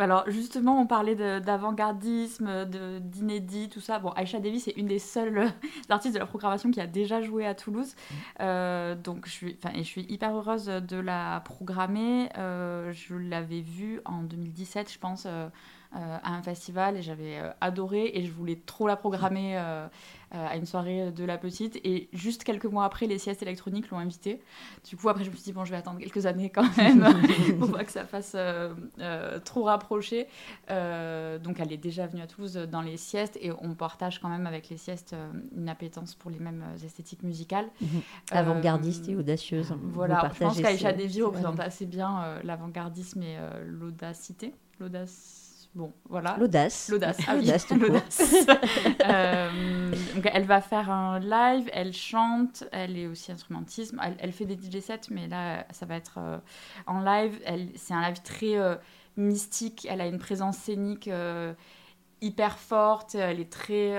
Alors 0.00 0.24
justement, 0.28 0.80
on 0.80 0.86
parlait 0.86 1.14
d'avant-gardisme, 1.40 2.64
d'inédit, 2.64 3.68
tout 3.68 3.80
ça. 3.80 3.98
Bon, 3.98 4.12
Aisha 4.16 4.40
Devi, 4.40 4.60
c'est 4.60 4.72
une 4.72 4.86
des 4.86 4.98
seules 4.98 5.48
artistes 5.88 6.14
de 6.14 6.20
la 6.20 6.26
programmation 6.26 6.70
qui 6.70 6.80
a 6.80 6.86
déjà 6.86 7.20
joué 7.20 7.46
à 7.46 7.54
Toulouse. 7.54 7.94
Mm. 7.94 8.14
Euh, 8.40 8.94
donc 8.94 9.26
je 9.26 9.30
suis, 9.30 9.58
et 9.74 9.78
je 9.78 9.88
suis 9.88 10.06
hyper 10.08 10.34
heureuse 10.34 10.66
de 10.66 10.96
la 10.96 11.42
programmer. 11.44 12.28
Euh, 12.38 12.92
je 12.92 13.14
l'avais 13.14 13.60
vue 13.60 14.00
en 14.04 14.22
2017, 14.22 14.92
je 14.92 14.98
pense, 14.98 15.26
euh, 15.26 15.48
à 15.92 16.34
un 16.34 16.42
festival 16.42 16.96
et 16.96 17.02
j'avais 17.02 17.42
adoré 17.60 18.12
et 18.14 18.24
je 18.24 18.30
voulais 18.30 18.60
trop 18.64 18.86
la 18.86 18.94
programmer 18.94 19.58
euh, 19.58 19.88
à 20.30 20.56
une 20.56 20.66
soirée 20.66 21.10
de 21.10 21.24
la 21.24 21.38
petite. 21.38 21.80
Et 21.84 22.08
juste 22.12 22.44
quelques 22.44 22.66
mois 22.66 22.84
après, 22.84 23.06
les 23.06 23.18
siestes 23.18 23.42
électroniques 23.42 23.90
l'ont 23.90 23.98
invitée. 23.98 24.40
Du 24.88 24.96
coup, 24.96 25.08
après, 25.08 25.24
je 25.24 25.30
me 25.30 25.34
suis 25.34 25.44
dit, 25.44 25.52
bon, 25.52 25.64
je 25.64 25.70
vais 25.70 25.76
attendre 25.76 25.98
quelques 25.98 26.26
années 26.26 26.50
quand 26.50 26.76
même 26.76 27.04
pour 27.58 27.72
pas 27.72 27.84
que 27.84 27.92
ça 27.92 28.04
fasse 28.04 28.32
euh, 28.34 28.72
euh, 29.00 29.38
trop 29.40 29.64
rapproché. 29.64 30.26
donc, 30.68 31.60
elle 31.60 31.72
est 31.72 31.82
déjà 31.82 32.06
venue 32.06 32.22
à 32.22 32.26
Toulouse 32.26 32.54
dans 32.70 32.82
les 32.82 32.96
siestes 32.96 33.38
et 33.40 33.50
on 33.50 33.74
partage 33.74 34.20
quand 34.20 34.28
même 34.28 34.46
avec 34.46 34.68
les 34.68 34.76
siestes 34.76 35.14
une 35.56 35.68
appétence 35.68 36.14
pour 36.14 36.30
les 36.30 36.38
mêmes 36.38 36.64
esthétiques 36.84 37.22
musicales. 37.22 37.68
Mhm. 37.80 37.88
Avant-gardiste 38.30 39.08
et 39.08 39.16
audacieuse. 39.16 39.74
Voilà, 39.82 40.30
je 40.34 40.38
pense 40.38 40.60
qu'Aïcha 40.60 40.92
Devi 40.92 41.22
représente 41.22 41.60
assez 41.60 41.86
bien 41.86 42.40
l'avant-gardisme 42.44 43.22
et 43.22 43.36
l'audacité. 43.66 44.54
L'audace 44.78 45.39
Bon, 45.74 45.92
voilà. 46.08 46.36
L'audace. 46.38 46.88
L'audace. 46.90 47.18
Ah 47.28 47.36
l'audace. 47.36 47.68
euh, 49.06 49.90
donc 50.14 50.28
elle 50.32 50.44
va 50.44 50.60
faire 50.60 50.90
un 50.90 51.20
live, 51.20 51.70
elle 51.72 51.92
chante, 51.92 52.64
elle 52.72 52.98
est 52.98 53.06
aussi 53.06 53.30
instrumentisme. 53.30 54.00
Elle, 54.18 54.32
fait 54.32 54.46
des 54.46 54.56
DJ 54.56 54.80
sets, 54.80 55.10
mais 55.10 55.28
là, 55.28 55.64
ça 55.70 55.86
va 55.86 55.94
être 55.94 56.18
euh, 56.18 56.38
en 56.86 57.00
live. 57.00 57.38
C'est 57.76 57.94
un 57.94 58.02
live 58.02 58.20
très 58.22 58.56
euh, 58.56 58.74
mystique. 59.16 59.86
Elle 59.88 60.00
a 60.00 60.06
une 60.06 60.18
présence 60.18 60.56
scénique 60.56 61.08
hyper 62.22 62.58
forte. 62.58 63.14
Elle 63.14 63.40
est 63.40 63.50
très 63.50 63.96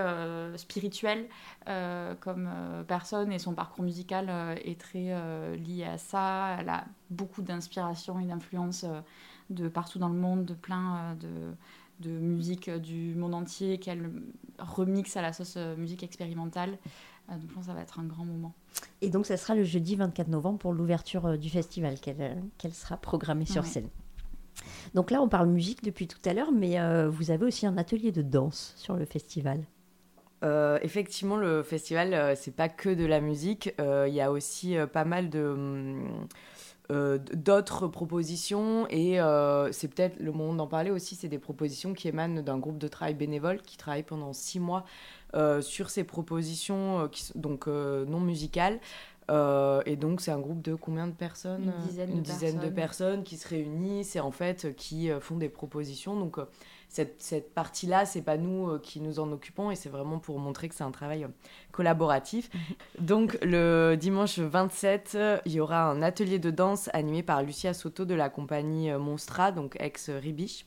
spirituelle 0.58 1.28
comme 1.66 2.50
personne 2.88 3.32
et 3.32 3.40
son 3.40 3.54
parcours 3.54 3.84
musical 3.84 4.30
est 4.64 4.80
très 4.80 5.58
lié 5.58 5.86
à 5.86 5.98
ça. 5.98 6.58
Elle 6.60 6.70
a 6.70 6.86
beaucoup 7.10 7.42
d'inspiration 7.42 8.20
et 8.20 8.26
d'influence 8.26 8.86
de 9.52 9.68
partout 9.68 10.00
dans 10.00 10.10
le 10.10 10.18
monde, 10.18 10.46
de 10.46 10.54
plein 10.54 10.98
euh, 10.98 11.16
de, 11.16 12.10
de 12.10 12.18
musique 12.18 12.70
euh, 12.70 12.80
du 12.80 13.14
monde 13.16 13.34
entier 13.34 13.78
qu'elle 13.78 14.12
remixe 14.58 15.18
à 15.18 15.22
la 15.22 15.34
sauce 15.34 15.56
euh, 15.58 15.76
musique 15.76 16.04
expérimentale. 16.04 16.78
Donc 17.30 17.42
je 17.48 17.54
pense 17.54 17.64
que 17.64 17.68
ça 17.68 17.74
va 17.74 17.82
être 17.82 18.00
un 18.00 18.04
grand 18.04 18.26
moment. 18.26 18.54
Et 19.00 19.10
donc 19.10 19.26
ça 19.26 19.38
sera 19.38 19.56
le 19.56 19.64
jeudi 19.64 19.96
24 19.96 20.28
novembre 20.28 20.58
pour 20.58 20.74
l'ouverture 20.74 21.38
du 21.38 21.50
festival 21.50 21.98
qu'elle 22.00 22.74
sera 22.74 22.98
programmée 22.98 23.46
sur 23.46 23.66
scène. 23.66 23.88
Donc 24.94 25.12
là 25.12 25.22
on 25.22 25.28
parle 25.28 25.48
musique 25.48 25.84
depuis 25.84 26.08
tout 26.08 26.20
à 26.26 26.34
l'heure, 26.34 26.52
mais 26.52 26.78
vous 27.08 27.32
avez 27.32 27.46
aussi 27.46 27.66
un 27.66 27.78
atelier 27.78 28.12
de 28.12 28.22
danse 28.22 28.74
sur 28.78 28.96
le 28.96 29.06
festival. 29.06 29.64
effectivement, 30.82 31.38
le 31.38 31.64
festival, 31.64 32.36
c'est 32.36 32.56
pas 32.56 32.70
que 32.70 32.90
de 32.90 33.06
la 33.06 33.22
musique. 33.22 33.74
Il 33.80 34.14
y 34.14 34.22
a 34.22 34.32
aussi 34.32 34.76
pas 34.92 35.06
mal 35.06 35.30
de, 35.30 35.96
euh, 36.92 37.20
d'autres 37.34 37.88
propositions 37.88 38.86
et 38.90 39.22
euh, 39.22 39.72
c'est 39.72 39.88
peut-être 39.88 40.20
le 40.20 40.34
moment 40.34 40.54
d'en 40.54 40.68
parler 40.68 40.92
aussi, 40.92 41.16
c'est 41.16 41.30
des 41.30 41.40
propositions 41.40 41.94
qui 41.94 42.10
émanent 42.10 42.42
d'un 42.42 42.58
groupe 42.58 42.80
de 42.80 42.88
travail 42.90 43.14
bénévole 43.14 43.62
qui 43.62 43.78
travaille 43.78 44.04
pendant 44.04 44.34
six 44.34 44.60
mois 44.60 44.84
euh, 45.34 45.62
sur 45.62 45.90
ces 45.90 46.04
propositions 46.04 47.10
donc 47.36 47.68
non 47.68 48.20
musicales. 48.20 48.80
Et 49.86 49.96
donc 49.96 50.22
c'est 50.22 50.32
un 50.32 50.40
groupe 50.40 50.62
de 50.62 50.76
combien 50.76 51.08
de 51.08 51.14
personnes 51.14 51.74
Une 51.88 52.22
dizaine, 52.22 52.60
de, 52.60 52.70
personnes. 52.70 53.24
qui 53.24 53.38
se 53.38 53.48
réunissent 53.48 54.16
et 54.16 54.20
en 54.20 54.32
fait 54.32 54.76
qui 54.76 55.10
font 55.22 55.38
des 55.38 55.50
propositions. 55.50 56.16
Donc 56.16 56.38
cette, 56.92 57.22
cette 57.22 57.54
partie-là, 57.54 58.06
c'est 58.06 58.22
pas 58.22 58.36
nous 58.36 58.70
euh, 58.70 58.78
qui 58.78 59.00
nous 59.00 59.20
en 59.20 59.32
occupons 59.32 59.72
et 59.72 59.76
c'est 59.76 59.88
vraiment 59.88 60.20
pour 60.20 60.40
montrer 60.40 60.68
que 60.68 60.76
c'est 60.76 60.84
un 60.84 60.92
travail 60.92 61.24
euh, 61.24 61.30
collaboratif. 61.72 62.50
Donc 63.00 63.38
le 63.42 63.96
dimanche 63.96 64.40
27, 64.40 65.18
il 65.46 65.54
y 65.54 65.62
aura 65.62 65.86
un 65.86 66.02
atelier 66.02 66.38
de 66.38 66.52
danse 66.52 66.90
animé 66.92 67.24
par 67.24 67.44
Lucia 67.44 67.74
Soto 67.74 68.04
de 68.04 68.14
la 68.14 68.30
compagnie 68.30 68.92
euh, 68.92 69.00
Monstra, 69.00 69.54
donc 69.54 69.78
ex-Ribiche. 69.80 70.66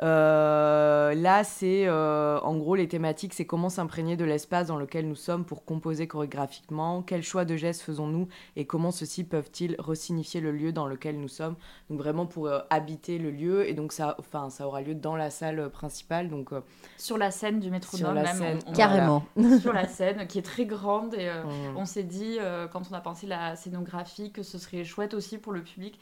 Euh, 0.00 1.14
là, 1.14 1.42
c'est 1.42 1.86
euh, 1.86 2.38
en 2.40 2.56
gros 2.56 2.76
les 2.76 2.86
thématiques, 2.86 3.34
c'est 3.34 3.46
comment 3.46 3.68
s'imprégner 3.68 4.16
de 4.16 4.24
l'espace 4.24 4.68
dans 4.68 4.76
lequel 4.76 5.08
nous 5.08 5.16
sommes 5.16 5.44
pour 5.44 5.64
composer 5.64 6.06
chorégraphiquement, 6.06 7.02
quels 7.02 7.24
choix 7.24 7.44
de 7.44 7.56
gestes 7.56 7.82
faisons-nous 7.82 8.28
et 8.54 8.64
comment 8.64 8.92
ceux-ci 8.92 9.24
peuvent-ils 9.24 9.74
resignifier 9.78 10.40
le 10.40 10.52
lieu 10.52 10.72
dans 10.72 10.86
lequel 10.86 11.20
nous 11.20 11.28
sommes? 11.28 11.56
Donc 11.90 11.98
vraiment 11.98 12.26
pour 12.26 12.46
euh, 12.46 12.60
habiter 12.70 13.18
le 13.18 13.30
lieu 13.30 13.68
et 13.68 13.74
donc 13.74 13.92
ça, 13.92 14.14
enfin 14.18 14.50
ça 14.50 14.66
aura 14.66 14.82
lieu 14.82 14.94
dans 14.94 15.16
la 15.16 15.30
salle 15.30 15.68
principale. 15.70 16.28
Donc 16.28 16.50
sur 16.96 17.18
la 17.18 17.32
scène 17.32 17.58
du 17.58 17.70
métronome, 17.70 18.14
même, 18.14 18.36
scène, 18.36 18.58
carrément 18.74 19.24
sur 19.60 19.72
la 19.72 19.88
scène 19.88 20.26
qui 20.28 20.38
est 20.38 20.42
très 20.42 20.66
grande 20.66 21.14
et 21.14 21.28
mmh. 21.28 21.76
on 21.76 21.84
s'est 21.84 22.04
dit 22.04 22.38
quand 22.72 22.82
on 22.90 22.94
a 22.94 23.00
pensé 23.00 23.26
la 23.26 23.56
scénographie 23.56 24.30
que 24.30 24.42
ce 24.42 24.58
serait 24.58 24.84
chouette 24.84 25.14
aussi 25.14 25.38
pour 25.38 25.52
le 25.52 25.62
public 25.62 25.98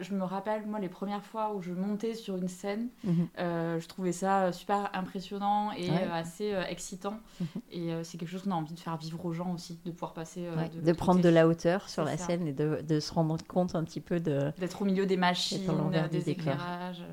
je 0.00 0.12
me 0.14 0.24
rappelle, 0.24 0.66
moi, 0.66 0.80
les 0.80 0.88
premières 0.88 1.22
fois 1.22 1.54
où 1.54 1.62
je 1.62 1.72
montais 1.72 2.14
sur 2.14 2.36
une 2.36 2.48
scène, 2.48 2.88
mhm. 3.04 3.28
euh, 3.38 3.80
je 3.80 3.86
trouvais 3.86 4.12
ça 4.12 4.52
super 4.52 4.90
impressionnant 4.92 5.72
et 5.72 5.90
euh, 5.90 6.12
assez 6.12 6.52
euh, 6.52 6.64
excitant. 6.64 7.18
Mhm. 7.40 7.46
Et 7.70 7.92
c'est 8.02 8.18
quelque 8.18 8.30
chose 8.30 8.42
qu'on 8.42 8.50
a 8.50 8.54
envie 8.54 8.74
de 8.74 8.80
faire 8.80 8.96
vivre 8.96 9.24
aux 9.24 9.32
gens 9.32 9.52
aussi, 9.54 9.78
de 9.84 9.90
pouvoir 9.90 10.14
passer. 10.14 10.46
de, 10.74 10.80
de 10.80 10.92
prendre 10.92 11.20
de 11.20 11.28
la 11.28 11.46
hauteur 11.46 11.88
sur 11.88 12.04
la 12.04 12.16
scène 12.16 12.46
et 12.46 12.52
de, 12.52 12.82
de, 12.86 13.00
se 13.00 13.12
rendre 13.12 13.38
compte 13.46 13.74
un 13.74 13.84
petit 13.84 14.00
peu 14.00 14.20
de. 14.20 14.52
D'être 14.58 14.82
au 14.82 14.84
milieu 14.84 15.06
des 15.06 15.16
machines, 15.16 15.70
des 16.10 16.30
éclairages. 16.30 17.04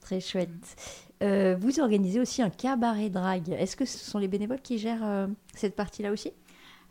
Très 0.00 0.20
chouette. 0.20 0.76
vous 1.20 1.80
organisez 1.80 2.20
aussi 2.20 2.40
un 2.42 2.50
cabaret 2.50 3.10
drag. 3.10 3.50
Est-ce 3.50 3.76
que 3.76 3.84
ce 3.84 3.98
sont 3.98 4.18
les 4.18 4.28
bénévoles 4.28 4.62
qui 4.62 4.78
gèrent 4.78 5.28
cette 5.54 5.76
partie-là 5.76 6.12
aussi? 6.12 6.32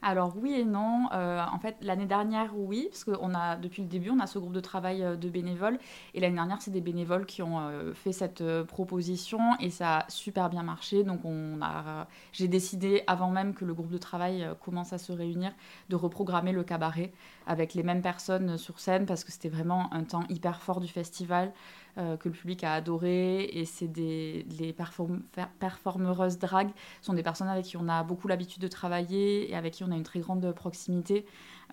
Alors 0.04 0.34
oui 0.36 0.54
et 0.54 0.66
non. 0.66 1.08
Euh, 1.14 1.42
en 1.52 1.60
fait, 1.60 1.78
l'année 1.82 2.06
dernière, 2.06 2.52
oui, 2.56 2.88
parce 2.92 3.06
qu'on 3.06 3.34
a 3.34 3.56
depuis 3.56 3.82
le 3.82 3.88
début, 3.88 4.10
on 4.10 4.20
a 4.20 4.28
ce 4.28 4.38
groupe 4.38 4.54
de 4.54 4.60
travail 4.60 5.02
euh, 5.02 5.16
de 5.16 5.30
bénévoles. 5.30 5.80
Et 6.14 6.20
l'année 6.20 6.36
dernière, 6.36 6.62
c'est 6.62 6.72
des 6.72 6.82
bénévoles 6.82 7.26
qui 7.26 7.42
ont 7.42 7.60
euh, 7.60 7.94
fait 7.94 8.12
cette 8.12 8.44
proposition 8.64 9.40
et 9.60 9.70
ça 9.70 10.00
a 10.00 10.10
super 10.10 10.50
bien 10.50 10.64
marché. 10.64 11.04
Donc 11.04 11.24
on 11.24 11.62
a, 11.62 12.08
j'ai 12.34 12.48
décidé 12.48 13.04
avant 13.08 13.30
même 13.30 13.54
que 13.54 13.66
le 13.66 13.74
groupe 13.74 13.92
de 13.92 13.98
travail 13.98 14.48
commence 14.64 14.94
à 14.94 14.98
se 14.98 15.12
réunir 15.12 15.54
de 15.90 15.96
reprogrammer 15.96 16.52
le 16.52 16.64
cabaret 16.64 17.14
avec 17.48 17.74
les 17.74 17.84
mêmes 17.84 18.02
personnes 18.02 18.58
sur 18.58 18.80
scène 18.80 19.06
parce 19.06 19.24
que 19.24 19.32
c'était 19.32 19.50
vraiment 19.50 19.94
un 19.94 20.04
temps 20.04 20.24
hyper 20.30 20.62
fort 20.62 20.80
du 20.82 20.88
festival. 20.88 21.52
Euh, 22.00 22.18
que 22.18 22.28
le 22.28 22.34
public 22.34 22.64
a 22.64 22.74
adoré. 22.74 23.44
Et 23.54 23.66
c'est 23.66 23.88
des 23.88 24.48
les 24.58 24.74
performeuses 24.74 26.40
drag 26.40 26.72
sont 27.02 27.14
des 27.14 27.22
personnes 27.22 27.50
avec 27.50 27.66
qui 27.66 27.78
on 27.78 27.88
a 27.88 28.04
beaucoup 28.04 28.28
l'habitude 28.28 28.64
de 28.64 28.68
travailler 28.68 29.52
et 29.52 29.56
avec 29.56 29.74
qui 29.74 29.84
on 29.84 29.92
a 29.92 29.96
une 29.96 30.04
très 30.04 30.20
grande 30.20 30.52
proximité. 30.54 31.24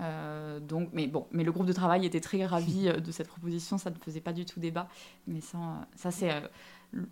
Euh, 0.02 0.61
donc, 0.61 0.90
mais 0.92 1.06
bon, 1.06 1.26
mais 1.30 1.42
le 1.42 1.52
groupe 1.52 1.64
de 1.64 1.72
travail 1.72 2.04
était 2.04 2.20
très 2.20 2.44
ravi 2.44 2.88
euh, 2.88 3.00
de 3.00 3.11
cette 3.12 3.28
proposition. 3.28 3.78
Ça 3.78 3.88
ne 3.88 3.94
faisait 3.94 4.20
pas 4.20 4.35
du 4.35 4.44
tout 4.44 4.61
débat. 4.61 4.88
Mais 5.26 5.40
ça, 5.40 5.59
ça 5.96 6.11
c'est 6.11 6.30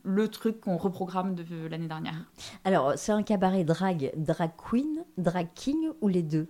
le 0.03 0.29
truc 0.29 0.61
qu'on 0.61 0.77
reprogramme 0.77 1.35
de 1.35 1.67
l'année 1.67 1.89
dernière. 1.89 2.27
Alors, 2.65 2.93
c'est 2.97 3.13
un 3.13 3.23
cabaret 3.23 3.65
drag, 3.65 4.13
drag 4.17 4.51
queen, 4.59 5.05
drag 5.17 5.49
king 5.55 5.89
ou 6.03 6.09
les 6.09 6.23
deux? 6.23 6.49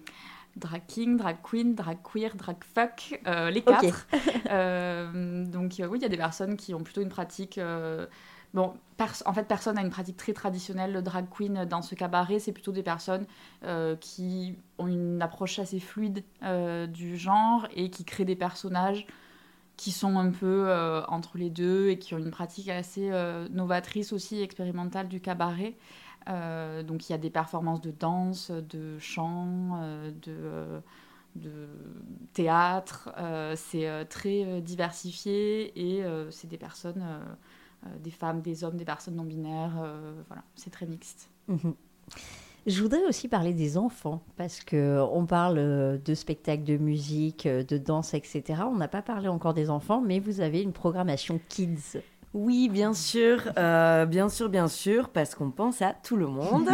Drag 0.58 0.82
king, 0.86 1.16
drag 1.16 1.38
queen, 1.42 1.74
drag 1.74 1.98
queer, 2.02 2.34
drag 2.36 2.56
fuck, 2.62 3.20
les 3.50 3.62
quatre. 3.62 4.06
donc 5.50 5.74
oui, 5.78 5.98
il 5.98 6.02
y 6.02 6.04
a 6.04 6.08
des 6.08 6.16
personnes 6.16 6.56
qui 6.56 6.74
ont 6.74 6.82
plutôt 6.82 7.00
une 7.00 7.08
pratique 7.08 7.58
Bon, 8.54 8.74
en 9.26 9.32
fait, 9.34 9.46
personne 9.46 9.74
n'a 9.74 9.82
une 9.82 9.90
pratique 9.90 10.16
très 10.16 10.32
traditionnelle 10.32 10.94
de 10.94 11.00
drag 11.00 11.26
queen 11.30 11.64
dans 11.66 11.82
ce 11.82 11.94
cabaret. 11.94 12.38
C'est 12.38 12.52
plutôt 12.52 12.72
des 12.72 12.82
personnes 12.82 13.26
euh, 13.64 13.94
qui 13.96 14.56
ont 14.78 14.86
une 14.86 15.20
approche 15.20 15.58
assez 15.58 15.80
fluide 15.80 16.24
euh, 16.42 16.86
du 16.86 17.16
genre 17.16 17.68
et 17.74 17.90
qui 17.90 18.04
créent 18.04 18.24
des 18.24 18.36
personnages 18.36 19.06
qui 19.76 19.92
sont 19.92 20.18
un 20.18 20.30
peu 20.30 20.64
euh, 20.66 21.04
entre 21.06 21.38
les 21.38 21.50
deux 21.50 21.90
et 21.90 21.98
qui 21.98 22.14
ont 22.14 22.18
une 22.18 22.30
pratique 22.30 22.68
assez 22.68 23.10
novatrice 23.50 24.12
aussi, 24.12 24.40
expérimentale 24.40 25.08
du 25.08 25.20
cabaret. 25.20 25.76
Donc 26.28 27.08
il 27.08 27.12
y 27.12 27.14
a 27.14 27.18
des 27.18 27.30
performances 27.30 27.80
de 27.80 27.90
danse, 27.90 28.50
de 28.50 28.98
chant, 28.98 29.80
de 30.22 30.80
de 31.36 31.68
théâtre. 32.32 33.10
c'est 33.56 34.06
très 34.08 34.60
diversifié 34.60 35.72
et 35.76 36.04
c'est 36.30 36.48
des 36.48 36.58
personnes 36.58 37.04
euh, 37.86 37.90
des 38.02 38.10
femmes, 38.10 38.40
des 38.40 38.64
hommes, 38.64 38.76
des 38.76 38.84
personnes 38.84 39.14
non 39.14 39.24
binaires. 39.24 39.76
Euh, 39.80 40.20
voilà, 40.26 40.42
c'est 40.56 40.70
très 40.70 40.86
mixte. 40.86 41.30
Mhm. 41.46 41.74
Je 42.66 42.82
voudrais 42.82 43.04
aussi 43.06 43.28
parler 43.28 43.54
des 43.54 43.78
enfants, 43.78 44.20
parce 44.36 44.62
qu'on 44.64 45.26
parle 45.26 45.58
euh, 45.58 45.96
de 45.96 46.14
spectacles 46.14 46.64
de 46.64 46.76
musique, 46.76 47.46
de 47.46 47.78
danse, 47.78 48.14
etc. 48.14 48.62
On 48.66 48.76
n'a 48.76 48.88
pas 48.88 49.00
parlé 49.00 49.28
encore 49.28 49.54
des 49.54 49.70
enfants, 49.70 50.00
mais 50.00 50.18
vous 50.18 50.40
avez 50.40 50.60
une 50.60 50.72
programmation 50.72 51.40
kids. 51.48 52.00
Oui, 52.34 52.68
bien 52.68 52.94
sûr, 52.94 53.42
bien 53.54 54.28
sûr, 54.28 54.48
bien 54.48 54.68
sûr, 54.68 55.08
parce 55.08 55.34
qu'on 55.34 55.50
pense 55.50 55.82
à 55.82 55.94
tout 56.02 56.16
le 56.16 56.26
monde. 56.26 56.68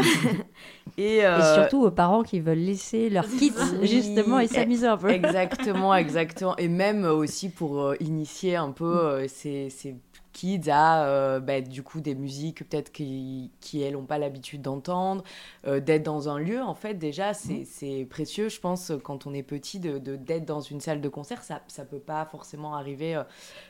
et, 0.98 1.20
surtout 1.54 1.84
aux 1.84 1.90
parents 1.90 2.22
qui 2.22 2.40
veulent 2.40 2.58
laisser 2.58 3.08
leurs 3.08 3.28
kids, 3.28 3.52
justement, 3.82 4.40
et 4.40 4.48
s'amuser 4.48 4.86
un 4.86 4.96
peu. 4.96 5.10
exactement, 5.10 5.94
exactement. 5.94 6.56
Et 6.56 6.68
même 6.68 7.04
aussi 7.04 7.48
pour 7.48 7.94
initier 8.00 8.56
un 8.56 8.72
peu 8.72 9.26
ces, 9.28 9.70
ces 9.70 9.96
kids 10.34 10.68
à 10.68 11.04
euh, 11.04 11.40
bah, 11.40 11.62
du 11.62 11.82
coup 11.82 12.02
des 12.02 12.14
musiques 12.14 12.68
peut-être 12.68 12.92
qui, 12.92 13.50
qui 13.60 13.80
elles 13.80 13.94
n'ont 13.94 14.04
pas 14.04 14.18
l'habitude 14.18 14.60
d'entendre, 14.60 15.22
euh, 15.66 15.80
d'être 15.80 16.02
dans 16.02 16.28
un 16.28 16.38
lieu 16.38 16.60
en 16.60 16.74
fait 16.74 16.94
déjà 16.94 17.32
c'est 17.32 17.64
mmh. 17.82 18.06
précieux. 18.08 18.48
Je 18.50 18.60
pense 18.60 18.92
quand 19.02 19.26
on 19.26 19.32
est 19.32 19.42
petit 19.42 19.80
de 19.80 19.96
d'être 19.98 20.44
dans 20.44 20.60
une 20.60 20.80
salle 20.80 21.00
de 21.00 21.08
concert 21.08 21.42
ça 21.42 21.62
ça 21.68 21.84
peut 21.84 22.00
pas 22.00 22.26
forcément 22.26 22.74
arriver 22.74 23.14
euh, 23.14 23.22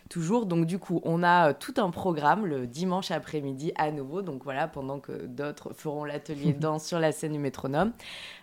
toujours. 0.09 0.46
Donc 0.46 0.66
du 0.66 0.79
coup 0.79 1.00
on 1.05 1.22
a 1.22 1.53
tout 1.55 1.74
un 1.77 1.90
programme 1.90 2.46
le 2.46 2.66
dimanche 2.66 3.11
après-midi 3.11 3.72
à 3.77 3.92
nouveau. 3.92 4.22
Donc 4.22 4.42
voilà 4.42 4.66
pendant 4.66 4.98
que 4.98 5.27
d'autres 5.27 5.74
feront 5.74 6.05
l'atelier 6.05 6.53
danse 6.59 6.87
sur 6.87 6.98
la 6.98 7.12
scène 7.12 7.35
du 7.35 7.38
métronome. 7.38 7.92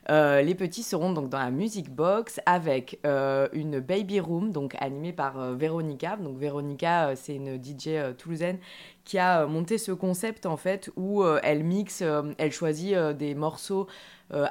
Les 0.10 0.56
petits 0.56 0.84
seront 0.84 1.14
donc 1.14 1.30
dans 1.30 1.40
la 1.40 1.52
music 1.52 1.90
box 1.90 2.40
avec 2.46 3.00
une 3.04 3.80
baby 3.80 4.20
room 4.20 4.52
donc 4.52 4.76
animée 4.80 5.14
par 5.14 5.54
Véronica. 5.54 6.18
Donc 6.18 6.38
Véronica 6.38 7.16
c'est 7.16 7.36
une 7.36 7.56
DJ 7.56 8.11
euh, 8.12 8.14
toulousaine 8.14 8.60
qui 9.04 9.18
a 9.18 9.42
euh, 9.42 9.48
monté 9.48 9.78
ce 9.78 9.92
concept 9.92 10.46
en 10.46 10.58
fait 10.58 10.92
où 10.96 11.24
euh, 11.24 11.40
elle 11.44 11.64
mixe, 11.64 12.04
elle 12.38 12.52
choisit 12.52 12.96
des 13.18 13.36
morceaux 13.36 13.88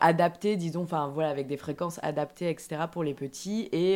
adaptés, 0.01 0.57
disons, 0.57 0.83
enfin 0.83 1.09
voilà, 1.09 1.31
avec 1.31 1.47
des 1.47 1.57
fréquences 1.57 1.99
adaptées, 2.03 2.51
etc. 2.51 2.83
pour 2.90 3.03
les 3.03 3.14
petits 3.14 3.69
et 3.73 3.95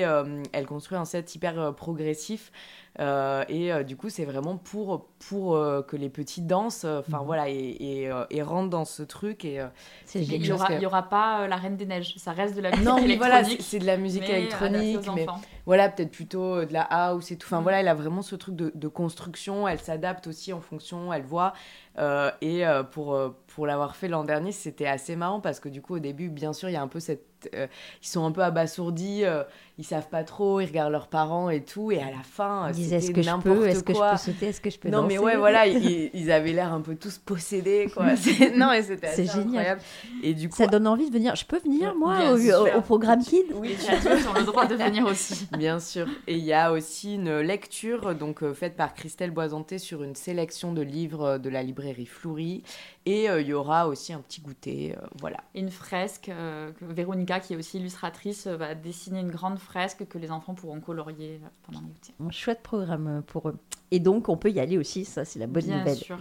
elle 0.52 0.66
construit 0.66 0.96
un 0.96 1.04
set 1.04 1.34
hyper 1.34 1.74
progressif 1.74 2.50
euh, 3.00 3.44
et 3.48 3.72
euh, 3.72 3.82
du 3.82 3.96
coup, 3.96 4.08
c'est 4.08 4.24
vraiment 4.24 4.56
pour, 4.56 5.08
pour 5.28 5.56
euh, 5.56 5.82
que 5.82 5.96
les 5.96 6.08
petits 6.08 6.42
dansent, 6.42 6.84
enfin 6.84 7.18
mhm. 7.18 7.26
voilà, 7.26 7.48
et, 7.48 8.08
et, 8.30 8.42
rentrent 8.42 8.70
dans 8.70 8.84
ce 8.84 9.02
truc. 9.02 9.44
Et, 9.44 9.60
il 10.14 10.40
n'y 10.40 10.52
aura, 10.52 10.68
aura, 10.84 11.02
pas 11.02 11.48
la 11.48 11.56
Reine 11.56 11.76
des 11.76 11.86
Neiges, 11.86 12.14
ça 12.18 12.32
reste 12.32 12.54
de 12.54 12.60
la 12.60 12.70
musique 12.70 12.84
non, 12.84 12.98
électronique. 12.98 13.18
voilà, 13.18 13.44
c'est 13.58 13.78
de 13.80 13.86
la 13.86 13.96
musique 13.96 14.28
électronique, 14.28 15.00
mais 15.14 15.26
voilà, 15.66 15.88
peut-être 15.88 16.12
plutôt 16.12 16.64
de 16.64 16.72
la 16.72 16.82
house 16.82 17.32
et 17.32 17.36
tout. 17.36 17.48
Enfin 17.48 17.58
mhm. 17.58 17.62
voilà, 17.64 17.80
elle 17.80 17.88
a 17.88 17.94
vraiment 17.94 18.22
ce 18.22 18.36
truc 18.36 18.54
de, 18.54 18.70
de 18.74 18.88
construction, 18.88 19.66
elle 19.66 19.80
s'adapte 19.80 20.28
aussi 20.28 20.52
en 20.52 20.60
fonction, 20.60 21.12
elle 21.12 21.24
voit. 21.24 21.52
Et 21.98 22.64
pour, 22.90 23.18
pour 23.46 23.66
l'avoir 23.66 23.96
fait 23.96 24.08
l'an 24.08 24.24
dernier, 24.24 24.52
c'était 24.52 24.86
assez 24.86 25.16
marrant 25.16 25.40
parce 25.40 25.60
que 25.60 25.68
du 25.68 25.80
coup, 25.82 25.96
au 25.96 26.00
début, 26.00 26.28
bien 26.28 26.52
sûr, 26.52 26.68
il 26.68 26.72
y 26.72 26.76
a 26.76 26.82
un 26.82 26.88
peu 26.88 27.00
cette 27.00 27.33
euh, 27.54 27.66
ils 28.02 28.06
sont 28.06 28.24
un 28.24 28.32
peu 28.32 28.42
abasourdis, 28.42 29.24
euh, 29.24 29.42
ils 29.76 29.84
savent 29.84 30.08
pas 30.08 30.22
trop, 30.22 30.60
ils 30.60 30.66
regardent 30.66 30.92
leurs 30.92 31.08
parents 31.08 31.50
et 31.50 31.62
tout, 31.62 31.90
et 31.90 32.00
à 32.00 32.10
la 32.10 32.22
fin, 32.22 32.68
ils 32.68 32.74
disaient 32.74 32.96
est-ce 32.96 33.10
que 33.10 33.22
je 33.22 33.36
peux, 33.42 33.66
est-ce 33.66 33.82
que 33.82 33.92
je 33.92 33.98
peux 33.98 34.16
sauter, 34.16 34.46
est-ce 34.46 34.60
que 34.60 34.70
je 34.70 34.78
peux 34.78 34.88
non, 34.88 35.02
mais 35.02 35.18
ouais, 35.18 35.36
voilà, 35.36 35.66
ils, 35.66 36.30
avaient 36.30 36.52
l'air 36.52 36.72
un 36.72 36.80
peu 36.80 36.94
tous 36.94 37.18
possédés, 37.18 37.90
quoi. 37.92 38.06
non, 38.56 38.72
et 38.72 38.82
c'était 38.82 39.08
assez 39.08 39.26
génial. 39.26 39.46
incroyable. 39.46 39.80
Et 40.22 40.34
du 40.34 40.48
coup, 40.48 40.56
ça 40.56 40.68
donne 40.68 40.86
envie 40.86 41.08
de 41.08 41.14
venir. 41.14 41.34
Je 41.34 41.44
peux 41.44 41.58
venir 41.58 41.94
moi 41.96 42.18
au, 42.32 42.80
programme 42.82 43.22
Kid 43.22 43.46
Oui, 43.54 43.76
tu 43.80 43.90
as 43.90 44.38
le 44.38 44.44
droit 44.44 44.66
de 44.66 44.76
venir 44.76 45.06
aussi. 45.06 45.48
Bien 45.58 45.80
sûr. 45.80 46.06
Et 46.28 46.36
il 46.36 46.44
y 46.44 46.52
a 46.52 46.72
aussi 46.72 47.14
une 47.14 47.40
lecture 47.40 48.14
donc 48.14 48.42
euh, 48.42 48.54
faite 48.54 48.76
par 48.76 48.94
Christelle 48.94 49.32
Boisanté 49.32 49.78
sur 49.78 50.04
une 50.04 50.14
sélection 50.14 50.72
de 50.72 50.82
livres 50.82 51.38
de 51.38 51.48
la 51.48 51.62
librairie 51.62 52.06
Floury, 52.06 52.62
et 53.06 53.26
il 53.26 53.46
y 53.46 53.52
aura 53.52 53.88
aussi 53.88 54.12
un 54.12 54.20
petit 54.20 54.40
goûter, 54.40 54.94
voilà. 55.20 55.38
Une 55.54 55.70
fresque 55.70 56.30
que 56.30 56.84
Véronica 56.84 57.33
qui 57.40 57.54
est 57.54 57.56
aussi 57.56 57.78
illustratrice, 57.78 58.46
euh, 58.46 58.56
va 58.56 58.74
dessiner 58.74 59.20
une 59.20 59.30
grande 59.30 59.58
fresque 59.58 60.06
que 60.08 60.18
les 60.18 60.30
enfants 60.30 60.54
pourront 60.54 60.80
colorier 60.80 61.40
euh, 61.42 61.48
pendant 61.62 61.80
l'été. 61.86 62.12
Un 62.20 62.30
chouette 62.30 62.62
programme 62.62 63.06
euh, 63.06 63.20
pour 63.20 63.48
eux. 63.48 63.56
Et 63.90 64.00
donc, 64.00 64.28
on 64.28 64.36
peut 64.36 64.50
y 64.50 64.60
aller 64.60 64.78
aussi, 64.78 65.04
ça, 65.04 65.24
c'est 65.24 65.38
la 65.38 65.46
bonne 65.46 65.64
Bien 65.64 65.78
nouvelle. 65.78 65.96
Sûr. 65.96 66.18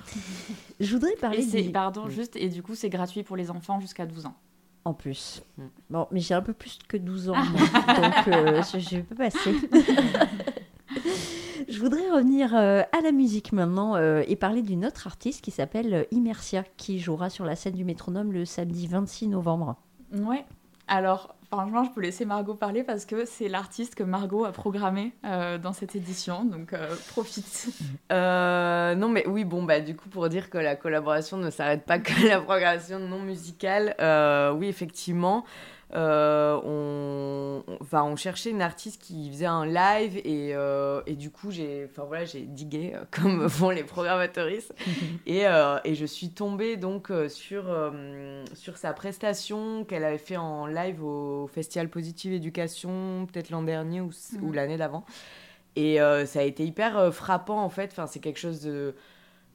Je 0.80 0.94
voudrais 0.94 1.16
parler. 1.16 1.56
Et 1.56 1.70
Pardon, 1.70 2.10
juste, 2.10 2.36
et 2.36 2.50
du 2.50 2.62
coup, 2.62 2.76
c'est 2.76 2.90
gratuit 2.90 3.24
pour 3.24 3.36
les 3.36 3.50
enfants 3.50 3.80
jusqu'à 3.80 4.06
12 4.06 4.28
ans. 4.28 4.36
En 4.86 4.94
plus. 4.94 5.42
Mm. 5.58 5.64
Bon, 5.90 6.08
mais 6.12 6.20
j'ai 6.20 6.34
un 6.34 6.42
peu 6.42 6.54
plus 6.54 6.78
que 6.88 6.98
12 6.98 7.30
ans, 7.30 7.34
donc 7.44 8.14
je, 8.26 8.80
je 8.80 9.02
peux 9.02 9.16
passer. 9.16 9.54
Je 11.70 11.80
voudrais 11.80 12.10
revenir 12.12 12.54
à 12.54 13.02
la 13.02 13.12
musique 13.14 13.54
maintenant 13.54 13.96
et 13.98 14.36
parler 14.36 14.62
d'une 14.62 14.86
autre 14.86 15.08
artiste 15.08 15.42
qui 15.42 15.50
s'appelle 15.50 16.06
Immersia, 16.12 16.64
qui 16.78 17.00
jouera 17.00 17.30
sur 17.30 17.46
la 17.46 17.56
scène 17.56 17.74
du 17.74 17.86
métronome 17.86 18.34
le 18.34 18.46
samedi 18.46 18.86
26 18.86 19.30
novembre. 19.30 19.78
Ouais, 20.14 20.46
alors, 20.88 21.36
franchement, 21.48 21.84
je 21.84 21.92
peux 21.92 22.02
laisser 22.02 22.26
Margot 22.26 22.56
parler 22.56 22.84
parce 22.84 23.06
que 23.06 23.26
c'est 23.26 23.48
l'artiste 23.48 23.96
que 23.96 24.04
Margot 24.04 24.46
a 24.46 24.52
programmé 24.52 25.14
euh, 25.26 25.58
dans 25.58 25.74
cette 25.74 25.96
édition, 25.96 26.46
donc 26.46 26.74
euh, 26.74 26.96
profite. 27.10 27.70
Euh, 28.12 28.94
non, 28.96 29.10
mais 29.10 29.26
oui, 29.28 29.44
bon, 29.44 29.64
bah, 29.64 29.80
du 29.80 29.96
coup, 29.96 30.08
pour 30.10 30.30
dire 30.30 30.50
que 30.50 30.58
la 30.58 30.76
collaboration 30.76 31.38
ne 31.38 31.50
s'arrête 31.50 31.84
pas 31.84 31.98
que 31.98 32.28
la 32.28 32.40
programmation 32.40 33.00
non 33.00 33.20
musicale, 33.20 33.96
oui, 34.58 34.68
effectivement. 34.68 35.46
Euh, 35.96 36.60
on, 36.64 37.64
enfin, 37.80 38.04
on 38.04 38.16
cherchait 38.16 38.50
une 38.50 38.64
artiste 38.64 39.00
qui 39.00 39.30
faisait 39.30 39.46
un 39.46 39.66
live 39.66 40.18
et, 40.26 40.56
euh, 40.56 41.02
et 41.06 41.14
du 41.14 41.30
coup 41.30 41.52
j'ai 41.52 41.88
enfin 41.88 42.04
voilà 42.06 42.26
j'ai 42.26 42.42
digué 42.42 42.94
euh, 42.96 43.04
comme 43.12 43.48
font 43.48 43.70
les 43.70 43.84
programmateuristes 43.84 44.74
et, 45.28 45.44
et, 45.84 45.96
je 45.96 46.06
suis 46.06 46.30
tombée 46.30 46.78
donc 46.78 47.12
sur 47.30 47.66
sur 48.56 48.78
sa 48.78 48.94
prestation 48.94 49.86
qu'elle 49.86 50.04
avait 50.04 50.18
fait 50.18 50.38
en 50.38 50.66
live 50.66 51.04
au 51.04 51.48
Festival 51.54 51.90
Positive 51.90 52.34
Éducation 52.34 53.28
peut-être 53.32 53.52
l'an 53.52 53.62
dernier 53.62 54.02
ou, 54.02 54.10
ou 54.42 54.48
mhm. 54.48 54.56
l'année 54.56 54.78
d'avant. 54.78 55.06
Et 55.76 55.98
ça 56.26 56.40
a 56.40 56.44
été 56.44 56.66
hyper 56.66 57.14
frappant 57.14 57.64
en 57.64 57.70
fait. 57.70 57.90
Enfin 57.92 58.08
c'est 58.08 58.20
quelque 58.20 58.40
chose 58.40 58.62
de 58.62 58.96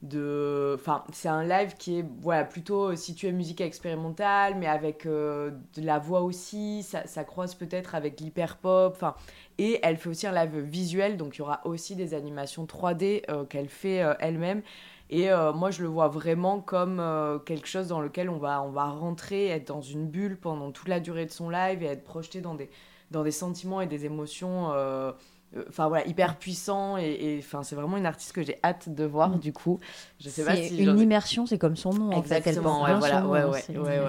de 0.01 0.75
enfin 0.75 1.03
c'est 1.11 1.27
un 1.27 1.43
live 1.43 1.75
qui 1.77 1.99
est 1.99 2.05
voilà 2.21 2.45
plutôt 2.45 2.95
situé 2.95 3.33
musique 3.33 3.59
expérimentale 3.59 4.55
mais 4.57 4.67
avec 4.67 5.05
euh, 5.05 5.51
de 5.75 5.81
la 5.81 5.99
voix 5.99 6.21
aussi 6.21 6.83
ça, 6.83 7.23
croise 7.25 7.53
peut-être 7.53 7.95
avec 7.95 8.21
l'hyper 8.21 8.57
pop 8.57 8.93
enfin 8.95 9.15
et 9.57 9.79
elle 9.83 9.97
fait 9.97 10.07
aussi 10.07 10.25
un 10.25 10.31
live 10.31 10.57
visuel 10.59 11.17
donc 11.17 11.35
il 11.35 11.39
y 11.39 11.41
aura 11.41 11.59
aussi 11.65 11.97
des 11.97 12.13
animations 12.13 12.63
3D 12.65 13.23
euh, 13.29 13.43
qu'elle 13.43 13.69
fait 13.69 14.01
euh, 14.01 14.13
elle-même. 14.19 14.61
Et 15.11 15.29
moi 15.55 15.71
je 15.71 15.81
le 15.81 15.87
vois 15.87 16.07
vraiment 16.07 16.59
comme 16.59 17.01
quelque 17.43 17.67
chose 17.67 17.87
dans 17.87 17.99
lequel 17.99 18.29
on 18.29 18.37
va 18.37 18.61
on 18.61 18.71
rentrer 18.71 19.47
être 19.47 19.69
dans 19.69 19.81
une 19.81 20.07
bulle 20.07 20.37
pendant 20.37 20.71
toute 20.71 20.87
la 20.87 20.99
durée 20.99 21.25
de 21.25 21.31
son 21.31 21.49
live 21.49 21.81
et 21.81 21.87
être 21.87 22.03
projeté 22.03 22.41
dans 22.41 22.53
des 22.53 22.69
dans 23.09 23.23
des 23.23 23.31
sentiments 23.31 23.81
et 23.81 23.87
des 23.87 24.05
émotions 24.05 24.71
enfin 25.67 25.87
voilà 25.87 26.05
hyper 26.05 26.35
puissant 26.37 26.97
et 26.97 27.37
enfin 27.39 27.63
c'est 27.63 27.75
vraiment 27.75 27.97
une 27.97 28.05
artiste 28.05 28.33
que 28.33 28.43
j'ai 28.43 28.57
hâte 28.63 28.89
de 28.89 29.03
voir 29.03 29.29
mm. 29.29 29.39
du 29.39 29.53
coup. 29.53 29.79
Je 30.19 30.29
sais 30.29 30.43
pas 30.43 30.55
si 30.55 30.77
une 30.77 30.99
immersion 30.99 31.45
c'est 31.45 31.57
comme 31.57 31.75
son 31.75 31.93
nom 31.93 32.11
exactement 32.11 32.83
ouais, 32.83 32.97
voilà 32.97 33.25
ouais, 33.25 33.43
ouais, 33.43 33.77
ouais, 33.77 33.99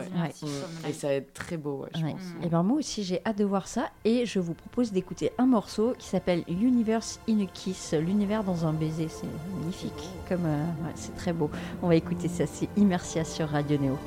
mm. 0.42 0.88
et 0.88 0.92
ça 0.92 1.08
va 1.08 1.14
être 1.14 1.32
très 1.32 1.56
beau 1.56 1.86
je 1.94 2.00
pense. 2.00 2.20
et 2.42 2.48
ben 2.48 2.62
moi 2.62 2.78
aussi 2.78 3.04
j'ai 3.04 3.20
hâte 3.24 3.38
de 3.38 3.44
voir 3.44 3.68
ça 3.68 3.90
et 4.04 4.26
je 4.26 4.38
vous 4.38 4.54
propose 4.54 4.92
d'écouter 4.92 5.32
un 5.38 5.46
morceau 5.46 5.94
qui 5.98 6.08
s'appelle 6.08 6.44
Universe 6.48 7.20
in 7.28 7.40
a 7.40 7.46
Kiss 7.46 7.94
l'univers 7.94 8.44
dans 8.44 8.66
un 8.66 8.72
baiser. 8.72 9.08
C'est 9.08 9.26
magnifique 9.58 10.10
comme 10.28 10.46
euh, 10.46 10.64
c'est 10.94 11.14
très 11.16 11.32
beau. 11.32 11.50
On 11.82 11.88
va 11.88 11.96
écouter 11.96 12.28
ça 12.28 12.46
c'est 12.46 12.68
Immersia 12.76 13.24
sur 13.24 13.48
Radio 13.48 13.78
Néo 13.78 13.98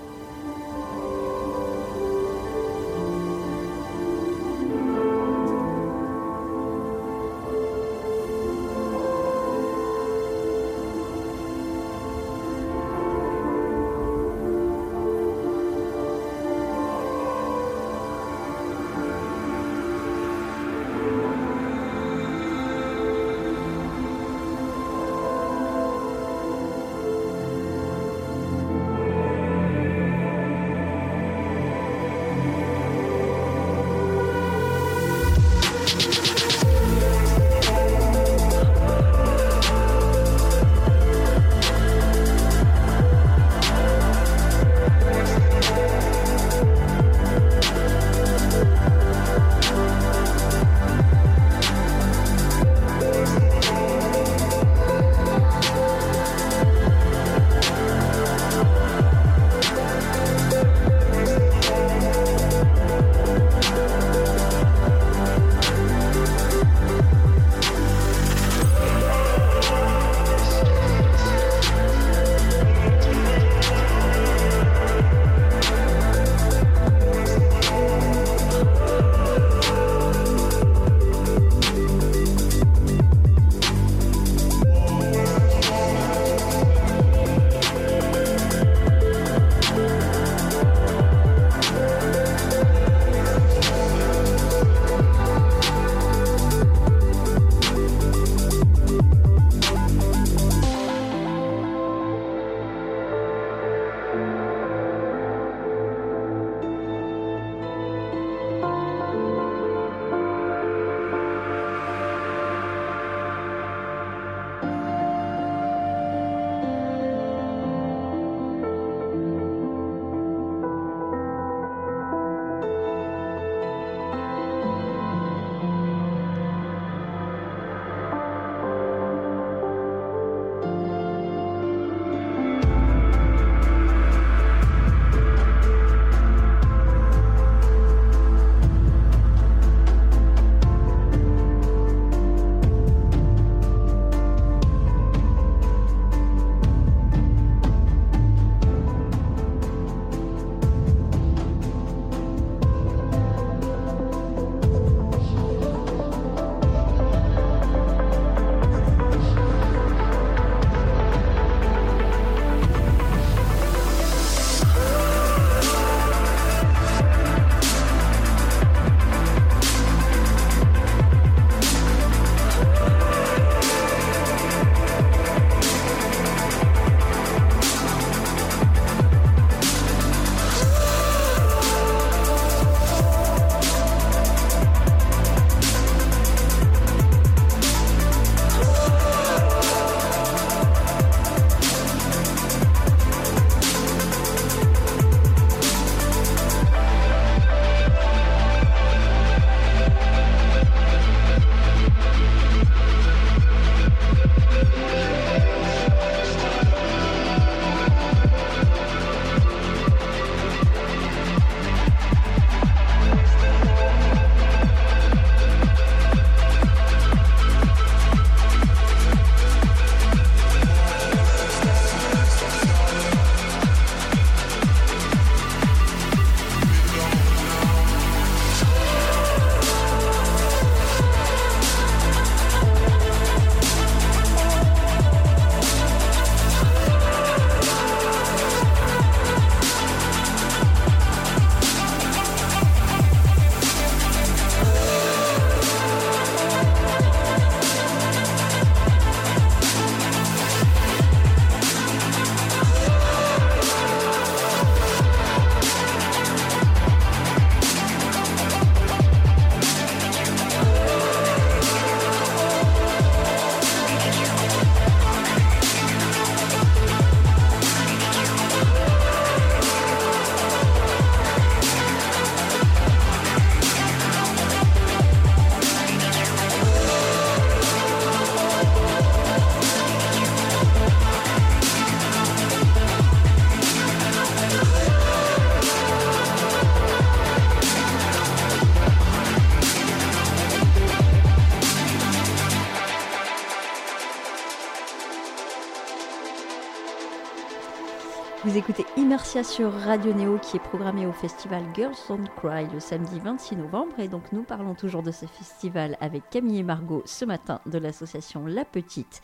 Sur 299.44 299.72
Radio 299.74 300.14
Néo 300.14 300.40
qui 300.40 300.58
est 300.58 300.60
programmé 300.60 301.06
au 301.06 301.12
festival 301.12 301.64
Girls 301.76 301.96
Don't 302.08 302.26
Cry 302.38 302.66
le 302.74 302.80
samedi 302.80 303.20
26 303.20 303.58
novembre 303.58 304.00
et 304.00 304.08
donc 304.08 304.32
nous 304.32 304.44
parlons 304.44 304.74
toujours 304.74 305.04
de 305.04 305.12
ce 305.12 305.26
festival 305.26 305.98
avec 306.02 306.28
Camille 306.30 306.60
et 306.60 306.64
Margot 306.64 307.04
ce 307.06 307.26
matin 307.26 307.60
de 307.66 307.78
l'association 307.78 308.46
La 308.48 308.66
Petite. 308.66 309.22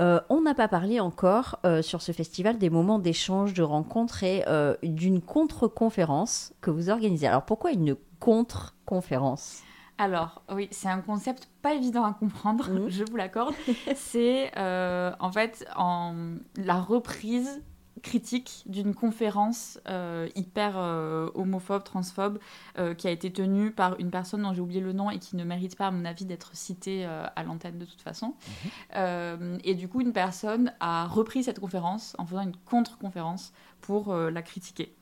Euh, 0.00 0.20
on 0.30 0.40
n'a 0.42 0.54
pas 0.54 0.68
parlé 0.68 1.00
encore 1.00 1.58
euh, 1.66 1.82
sur 1.82 2.00
ce 2.02 2.12
festival 2.12 2.56
des 2.58 2.70
moments 2.70 2.98
d'échange, 2.98 3.52
de 3.52 3.62
rencontres 3.62 4.22
et 4.22 4.44
euh, 4.46 4.76
d'une 4.82 5.20
contre-conférence 5.20 6.54
que 6.60 6.70
vous 6.70 6.88
organisez. 6.88 7.26
Alors 7.26 7.42
pourquoi 7.44 7.72
une 7.72 7.96
contre-conférence? 8.20 9.62
Alors, 10.00 10.42
oui, 10.54 10.68
c'est 10.70 10.88
un 10.88 11.00
concept 11.00 11.50
pas 11.60 11.74
évident 11.74 12.04
à 12.04 12.12
comprendre, 12.14 12.70
Mhm. 12.70 12.88
je 12.88 13.04
vous 13.10 13.16
l'accorde. 13.16 13.54
c'est 13.96 14.52
en 14.56 15.32
fait 15.32 15.66
en, 15.76 16.14
la 16.56 16.80
reprise 16.80 17.60
critique 18.00 18.62
d'une 18.66 18.94
conférence 18.94 19.80
euh, 19.88 20.28
hyper 20.34 20.74
euh, 20.76 21.30
homophobe, 21.34 21.84
transphobe, 21.84 22.38
euh, 22.78 22.94
qui 22.94 23.06
a 23.08 23.10
été 23.10 23.32
tenue 23.32 23.70
par 23.70 23.98
une 23.98 24.10
personne 24.10 24.42
dont 24.42 24.52
j'ai 24.52 24.60
oublié 24.60 24.80
le 24.80 24.92
nom 24.92 25.10
et 25.10 25.18
qui 25.18 25.36
ne 25.36 25.44
mérite 25.44 25.76
pas, 25.76 25.88
à 25.88 25.90
mon 25.90 26.04
avis, 26.04 26.24
d'être 26.24 26.54
citée 26.54 27.04
à 27.04 27.42
l'antenne 27.42 27.78
de 27.78 27.84
toute 27.84 28.02
façon. 28.02 28.34
Euh, 28.94 29.58
et 29.64 29.74
du 29.74 29.88
coup, 29.88 30.00
une 30.00 30.12
personne 30.12 30.72
a 30.80 31.06
repris 31.06 31.44
cette 31.44 31.60
conférence 31.60 32.14
en 32.18 32.26
faisant 32.26 32.42
une 32.42 32.56
contre-conférence 32.64 33.52
pour 33.80 34.12
la 34.14 34.42
critiquer. 34.42 34.92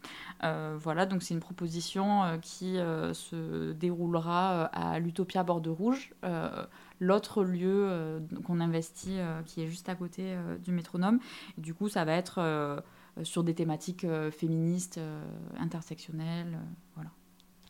Euh, 0.44 0.76
voilà, 0.78 1.06
donc 1.06 1.22
c'est 1.22 1.34
une 1.34 1.40
proposition 1.40 2.24
euh, 2.24 2.38
qui 2.38 2.78
euh, 2.78 3.14
se 3.14 3.72
déroulera 3.72 4.64
à 4.66 4.98
l'Utopia 4.98 5.42
Borde 5.42 5.66
Rouge, 5.66 6.12
l'autre 7.00 7.44
lieu 7.44 8.20
qu'on 8.44 8.60
investit 8.60 9.18
qui 9.44 9.62
est 9.62 9.66
juste 9.66 9.88
à 9.88 9.94
côté 9.94 10.36
du 10.62 10.72
métronome. 10.72 11.20
Du 11.58 11.74
coup, 11.74 11.88
ça 11.88 12.04
va 12.04 12.12
être 12.12 12.82
sur 13.22 13.44
des 13.44 13.54
thématiques 13.54 14.06
féministes, 14.30 15.00
intersectionnelles. 15.58 16.58
voilà. 16.94 17.10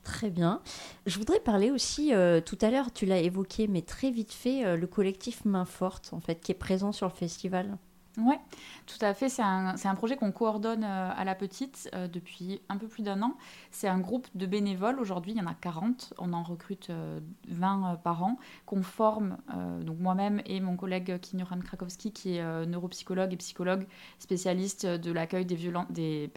Très 0.04 0.30
bien. 0.30 0.60
Je 1.06 1.18
voudrais 1.18 1.40
parler 1.40 1.72
aussi, 1.72 2.12
tout 2.44 2.58
à 2.60 2.70
l'heure 2.70 2.92
tu 2.92 3.06
l'as 3.06 3.18
évoqué, 3.18 3.66
mais 3.66 3.82
très 3.82 4.10
vite 4.10 4.32
fait, 4.32 4.76
le 4.76 4.86
collectif 4.86 5.44
Main 5.44 5.64
Forte, 5.64 6.10
en 6.12 6.20
fait, 6.20 6.40
qui 6.40 6.52
est 6.52 6.56
présent 6.56 6.92
sur 6.92 7.08
le 7.08 7.12
festival. 7.12 7.76
Ouais, 8.18 8.38
tout 8.86 8.98
à 9.02 9.12
fait. 9.12 9.28
C'est 9.28 9.42
un, 9.42 9.94
projet 9.94 10.16
qu'on 10.16 10.32
coordonne 10.32 10.84
euh, 10.84 11.10
à 11.14 11.24
la 11.24 11.34
petite 11.34 11.90
euh, 11.94 12.08
depuis 12.08 12.62
un 12.70 12.78
peu 12.78 12.88
plus 12.88 13.02
d'un 13.02 13.20
an. 13.20 13.36
C'est 13.70 13.88
un 13.88 13.98
groupe 13.98 14.26
de 14.34 14.46
bénévoles. 14.46 14.98
Aujourd'hui, 15.00 15.32
il 15.32 15.38
y 15.38 15.40
en 15.42 15.46
a 15.46 15.52
40. 15.52 16.14
On 16.16 16.32
en 16.32 16.42
recrute 16.42 16.88
euh, 16.88 17.20
20 17.48 17.92
euh, 17.92 17.96
par 17.96 18.24
an, 18.24 18.38
qu'on 18.64 18.82
forme, 18.82 19.36
moi-même 19.98 20.40
et 20.46 20.60
mon 20.60 20.76
collègue 20.76 21.18
Kinyoran 21.20 21.60
Krakowski, 21.60 22.12
qui 22.12 22.36
est 22.36 22.66
neuropsychologue 22.66 23.32
et 23.32 23.36
psychologue 23.36 23.86
spécialiste 24.18 24.86
de 24.86 25.12
l'accueil 25.12 25.44
des, 25.44 26.30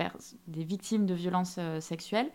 victimes 0.48 1.06
de 1.06 1.14
violences 1.14 1.60
sexuelles. 1.80 2.30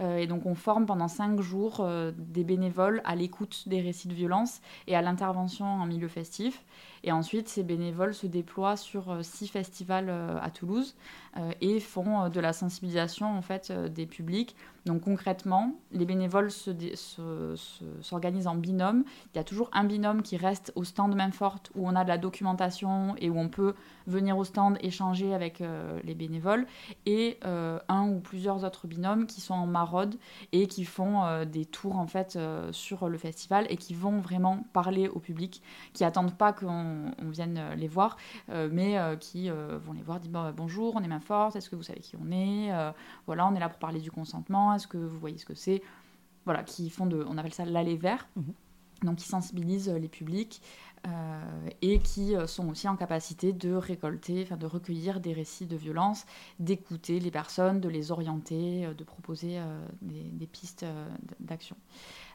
Et 0.00 0.26
donc, 0.26 0.46
on 0.46 0.54
forme 0.54 0.86
pendant 0.86 1.08
5 1.08 1.40
jours 1.40 1.86
des 2.16 2.44
bénévoles 2.44 3.02
à 3.04 3.14
l'écoute 3.14 3.68
des 3.68 3.80
récits 3.80 4.08
de 4.08 4.14
violence 4.14 4.60
et 4.86 4.96
à 4.96 5.02
l'intervention 5.02 5.66
en 5.66 5.86
milieu 5.86 6.08
festif. 6.08 6.64
Et 7.02 7.12
ensuite, 7.12 7.48
ces 7.48 7.62
bénévoles 7.62 8.14
se 8.14 8.26
déploient 8.26 8.76
sur 8.76 9.10
euh, 9.10 9.22
six 9.22 9.48
festivals 9.48 10.08
euh, 10.08 10.38
à 10.40 10.50
Toulouse 10.50 10.94
et 11.60 11.80
font 11.80 12.22
euh, 12.22 12.28
de 12.28 12.40
la 12.40 12.52
sensibilisation 12.52 13.36
en 13.36 13.42
fait 13.42 13.70
euh, 13.70 13.88
des 13.88 14.06
publics. 14.06 14.56
Donc 14.86 15.02
concrètement, 15.02 15.74
les 15.92 16.06
bénévoles 16.06 16.50
s'organisent 18.00 18.46
en 18.46 18.54
binôme. 18.54 19.04
Il 19.34 19.36
y 19.36 19.40
a 19.40 19.44
toujours 19.44 19.68
un 19.72 19.84
binôme 19.84 20.22
qui 20.22 20.38
reste 20.38 20.72
au 20.74 20.84
stand 20.84 21.14
main 21.14 21.30
forte 21.30 21.70
où 21.74 21.86
on 21.86 21.94
a 21.94 22.02
de 22.02 22.08
la 22.08 22.16
documentation 22.16 23.14
et 23.18 23.28
où 23.28 23.38
on 23.38 23.48
peut 23.48 23.74
venir 24.06 24.38
au 24.38 24.44
stand 24.44 24.78
échanger 24.80 25.34
avec 25.34 25.60
euh, 25.60 26.00
les 26.02 26.14
bénévoles 26.14 26.66
et 27.04 27.38
euh, 27.44 27.78
un 27.88 28.08
ou 28.08 28.20
plusieurs 28.20 28.64
autres 28.64 28.86
binômes 28.86 29.26
qui 29.26 29.42
sont 29.42 29.54
en 29.54 29.66
maraude 29.66 30.16
et 30.52 30.66
qui 30.66 30.86
font 30.86 31.24
euh, 31.24 31.44
des 31.44 31.66
tours 31.66 31.96
en 31.96 32.06
fait 32.06 32.36
euh, 32.36 32.72
sur 32.72 33.08
le 33.08 33.18
festival 33.18 33.66
et 33.68 33.76
qui 33.76 33.92
vont 33.94 34.18
vraiment 34.20 34.64
parler 34.72 35.08
au 35.08 35.18
public 35.18 35.62
qui 35.92 36.04
attendent 36.04 36.34
pas 36.34 36.52
qu'on 36.52 37.12
on 37.22 37.28
vienne 37.28 37.58
euh, 37.58 37.74
les 37.74 37.88
voir, 37.88 38.16
euh, 38.48 38.68
mais 38.72 38.98
euh, 38.98 39.16
qui 39.16 39.50
euh, 39.50 39.78
vont 39.78 39.92
les 39.92 40.02
voir, 40.02 40.20
bon, 40.20 40.30
bah, 40.30 40.52
bonjour, 40.56 40.94
on 40.96 41.02
est 41.02 41.08
est-ce 41.54 41.70
que 41.70 41.76
vous 41.76 41.82
savez 41.82 42.00
qui 42.00 42.16
on 42.16 42.30
est 42.30 42.72
Euh, 42.72 42.92
Voilà, 43.26 43.46
on 43.46 43.54
est 43.54 43.60
là 43.60 43.68
pour 43.68 43.78
parler 43.78 44.00
du 44.00 44.10
consentement, 44.10 44.74
est-ce 44.74 44.86
que 44.86 44.98
vous 44.98 45.18
voyez 45.18 45.38
ce 45.38 45.44
que 45.46 45.54
c'est 45.54 45.82
Voilà, 46.44 46.62
qui 46.62 46.90
font 46.90 47.06
de, 47.06 47.24
on 47.28 47.36
appelle 47.38 47.54
ça 47.54 47.64
l'aller 47.64 47.96
vert. 47.96 48.28
Mhm. 48.36 48.54
Donc, 49.02 49.16
qui 49.16 49.28
sensibilisent 49.28 49.88
les 49.88 50.08
publics 50.08 50.60
et 51.82 51.98
qui 51.98 52.36
euh, 52.36 52.46
sont 52.46 52.68
aussi 52.68 52.88
en 52.88 52.96
capacité 52.96 53.52
de 53.52 53.72
récolter, 53.72 54.44
de 54.44 54.66
recueillir 54.66 55.20
des 55.20 55.32
récits 55.32 55.66
de 55.66 55.76
violence, 55.76 56.26
d'écouter 56.58 57.20
les 57.20 57.30
personnes, 57.30 57.80
de 57.80 57.88
les 57.88 58.12
orienter, 58.12 58.86
euh, 58.86 58.94
de 58.94 59.04
proposer 59.04 59.58
euh, 59.58 59.86
des, 60.02 60.46
pistes 60.46 60.82
euh, 60.82 61.08
d'action. 61.40 61.76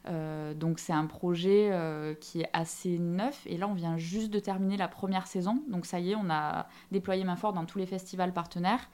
Euh, 0.07 0.53
donc 0.53 0.79
c'est 0.79 0.93
un 0.93 1.07
projet 1.07 1.69
euh, 1.71 2.13
qui 2.13 2.41
est 2.41 2.49
assez 2.53 2.99
neuf 2.99 3.41
et 3.47 3.57
là 3.57 3.67
on 3.67 3.73
vient 3.73 3.97
juste 3.97 4.29
de 4.29 4.39
terminer 4.39 4.77
la 4.77 4.87
première 4.87 5.27
saison. 5.27 5.63
Donc 5.67 5.85
ça 5.85 5.99
y 5.99 6.11
est, 6.11 6.15
on 6.15 6.29
a 6.29 6.67
déployé 6.91 7.23
main 7.23 7.35
forte 7.35 7.55
dans 7.55 7.65
tous 7.65 7.79
les 7.79 7.85
festivals 7.85 8.33
partenaires. 8.33 8.89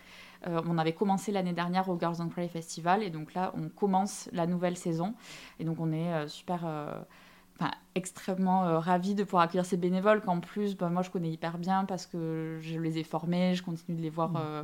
Euh, 0.48 0.62
on 0.68 0.78
avait 0.78 0.94
commencé 0.94 1.32
l'année 1.32 1.54
dernière 1.54 1.90
au 1.90 2.00
Girls 2.00 2.18
on 2.20 2.30
Cry 2.30 2.48
Festival 2.48 3.04
et 3.04 3.10
donc 3.10 3.34
là 3.34 3.54
on 3.56 3.70
commence 3.70 4.28
la 4.32 4.48
nouvelle 4.48 4.76
saison 4.76 5.14
et 5.60 5.66
donc 5.66 5.80
on 5.80 5.92
est 5.92 6.14
euh, 6.14 6.28
super 6.28 6.66
euh, 6.66 6.94
enfin, 7.62 7.71
extrêmement 7.95 8.65
euh, 8.65 8.80
ravis 8.80 9.15
de 9.15 9.24
pouvoir 9.24 9.43
accueillir 9.43 9.65
ces 9.65 9.78
bénévoles 9.78 10.21
qu'en 10.21 10.39
plus 10.39 10.76
bah, 10.76 10.89
moi 10.89 11.04
je 11.04 11.10
connais 11.12 11.30
hyper 11.32 11.58
bien 11.60 11.86
parce 11.86 12.08
que 12.08 12.58
je 12.62 12.80
les 12.80 12.97
ai 12.97 13.04
formés, 13.04 13.54
je 13.56 13.63
continue 13.63 13.97
de 13.97 14.02
les 14.02 14.10
voir 14.10 14.32
Mhm. 14.32 14.38
euh, 14.38 14.63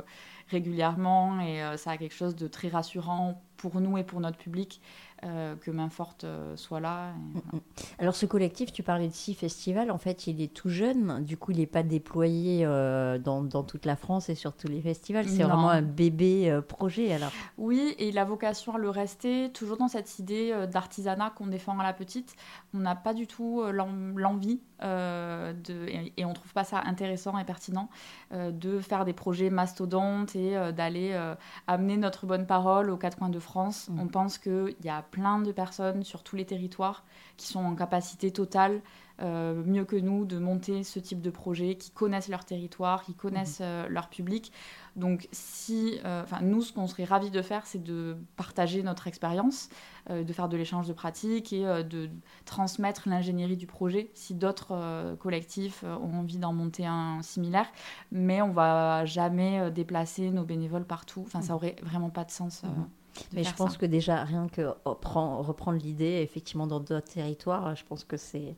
régulièrement 0.50 1.40
et 1.40 1.62
euh, 1.62 1.76
ça 1.76 1.92
a 1.92 1.96
quelque 1.96 2.14
chose 2.14 2.36
de 2.36 2.48
très 2.48 2.68
rassurant 2.68 3.42
pour 3.56 3.80
nous 3.80 3.98
et 3.98 4.04
pour 4.04 4.20
notre 4.20 4.38
public 4.38 4.80
euh, 5.24 5.56
que 5.56 5.72
main 5.72 5.88
forte 5.90 6.22
euh, 6.22 6.56
soit 6.56 6.78
là. 6.78 7.10
et 7.10 7.40
voilà. 7.50 7.64
Alors 7.98 8.14
ce 8.14 8.24
collectif, 8.24 8.72
tu 8.72 8.84
parlais 8.84 9.08
de 9.08 9.12
six 9.12 9.34
festivals, 9.34 9.90
en 9.90 9.98
fait 9.98 10.28
il 10.28 10.40
est 10.40 10.54
tout 10.54 10.68
jeune, 10.68 11.24
du 11.24 11.36
coup 11.36 11.50
il 11.50 11.58
n'est 11.58 11.66
pas 11.66 11.82
déployé 11.82 12.64
euh, 12.64 13.18
dans, 13.18 13.42
dans 13.42 13.64
toute 13.64 13.84
la 13.84 13.96
France 13.96 14.28
et 14.28 14.36
sur 14.36 14.52
tous 14.54 14.68
les 14.68 14.80
festivals, 14.80 15.28
c'est 15.28 15.42
vraiment 15.42 15.70
un 15.70 15.82
bébé 15.82 16.60
projet 16.68 17.12
alors. 17.12 17.32
Oui, 17.56 17.96
et 17.98 18.08
il 18.10 18.18
a 18.18 18.24
vocation 18.24 18.76
à 18.76 18.78
le 18.78 18.90
rester, 18.90 19.50
toujours 19.50 19.76
dans 19.76 19.88
cette 19.88 20.20
idée 20.20 20.54
d'artisanat 20.70 21.30
qu'on 21.30 21.48
défend 21.48 21.76
à 21.80 21.82
la 21.82 21.92
petite. 21.92 22.36
On 22.72 22.78
n'a 22.78 22.94
pas 22.94 23.12
du 23.12 23.26
tout 23.26 23.64
l'en- 23.72 23.88
l'envie, 24.14 24.60
de, 24.80 25.88
et, 25.88 26.12
et 26.16 26.24
on 26.24 26.32
trouve 26.32 26.52
pas 26.52 26.62
ça 26.62 26.80
intéressant 26.84 27.36
et 27.38 27.44
pertinent, 27.44 27.88
de 28.32 28.78
faire 28.78 29.04
des 29.04 29.14
projets 29.14 29.50
mastodontes 29.50 30.36
euh, 30.38 30.72
d'aller 30.72 31.10
euh, 31.12 31.34
amener 31.66 31.96
notre 31.96 32.26
bonne 32.26 32.46
parole 32.46 32.90
aux 32.90 32.96
quatre 32.96 33.18
coins 33.18 33.28
de 33.28 33.38
France. 33.38 33.88
Mm. 33.88 34.00
On 34.00 34.06
pense 34.08 34.38
qu'il 34.38 34.76
y 34.84 34.88
a 34.88 35.02
plein 35.02 35.40
de 35.40 35.52
personnes 35.52 36.04
sur 36.04 36.22
tous 36.22 36.36
les 36.36 36.44
territoires 36.44 37.04
qui 37.36 37.46
sont 37.46 37.60
en 37.60 37.74
capacité 37.74 38.30
totale, 38.30 38.80
euh, 39.20 39.62
mieux 39.64 39.84
que 39.84 39.96
nous, 39.96 40.24
de 40.24 40.38
monter 40.38 40.84
ce 40.84 41.00
type 41.00 41.20
de 41.20 41.30
projet, 41.30 41.74
qui 41.74 41.90
connaissent 41.90 42.28
leur 42.28 42.44
territoire, 42.44 43.02
qui 43.02 43.14
connaissent 43.14 43.58
euh, 43.60 43.88
leur 43.88 44.08
public. 44.08 44.52
Donc, 44.94 45.28
si, 45.32 45.98
euh, 46.04 46.22
enfin, 46.22 46.38
nous, 46.40 46.62
ce 46.62 46.72
qu'on 46.72 46.86
serait 46.86 47.04
ravis 47.04 47.30
de 47.30 47.42
faire, 47.42 47.66
c'est 47.66 47.82
de 47.82 48.16
partager 48.36 48.82
notre 48.82 49.06
expérience, 49.06 49.68
de 50.10 50.32
faire 50.32 50.48
de 50.48 50.56
l'échange 50.56 50.88
de 50.88 50.94
pratiques 50.94 51.52
et 51.52 51.64
de 51.84 52.08
transmettre 52.46 53.08
l'ingénierie 53.08 53.58
du 53.58 53.66
projet 53.66 54.10
si 54.14 54.34
d'autres 54.34 55.16
collectifs 55.20 55.84
ont 55.84 56.20
envie 56.20 56.38
d'en 56.38 56.54
monter 56.54 56.86
un 56.86 57.20
similaire. 57.20 57.66
Mais 58.10 58.40
on 58.40 58.52
va 58.52 59.04
jamais 59.04 59.70
déplacer 59.70 60.30
nos 60.30 60.44
bénévoles 60.44 60.86
partout. 60.86 61.22
Enfin, 61.26 61.42
ça 61.42 61.54
aurait 61.54 61.76
vraiment 61.82 62.08
pas 62.08 62.24
de 62.24 62.30
sens. 62.30 62.62
Mhm. 62.62 62.88
Mais 63.34 63.44
je 63.44 63.54
pense 63.54 63.72
ça. 63.72 63.78
que 63.78 63.86
déjà 63.86 64.24
rien 64.24 64.48
que 64.48 64.74
reprendre 64.84 65.78
l'idée 65.78 66.20
effectivement 66.22 66.66
dans 66.66 66.80
d'autres 66.80 67.12
territoires, 67.12 67.76
je 67.76 67.84
pense 67.84 68.04
que 68.04 68.16
c'est... 68.16 68.56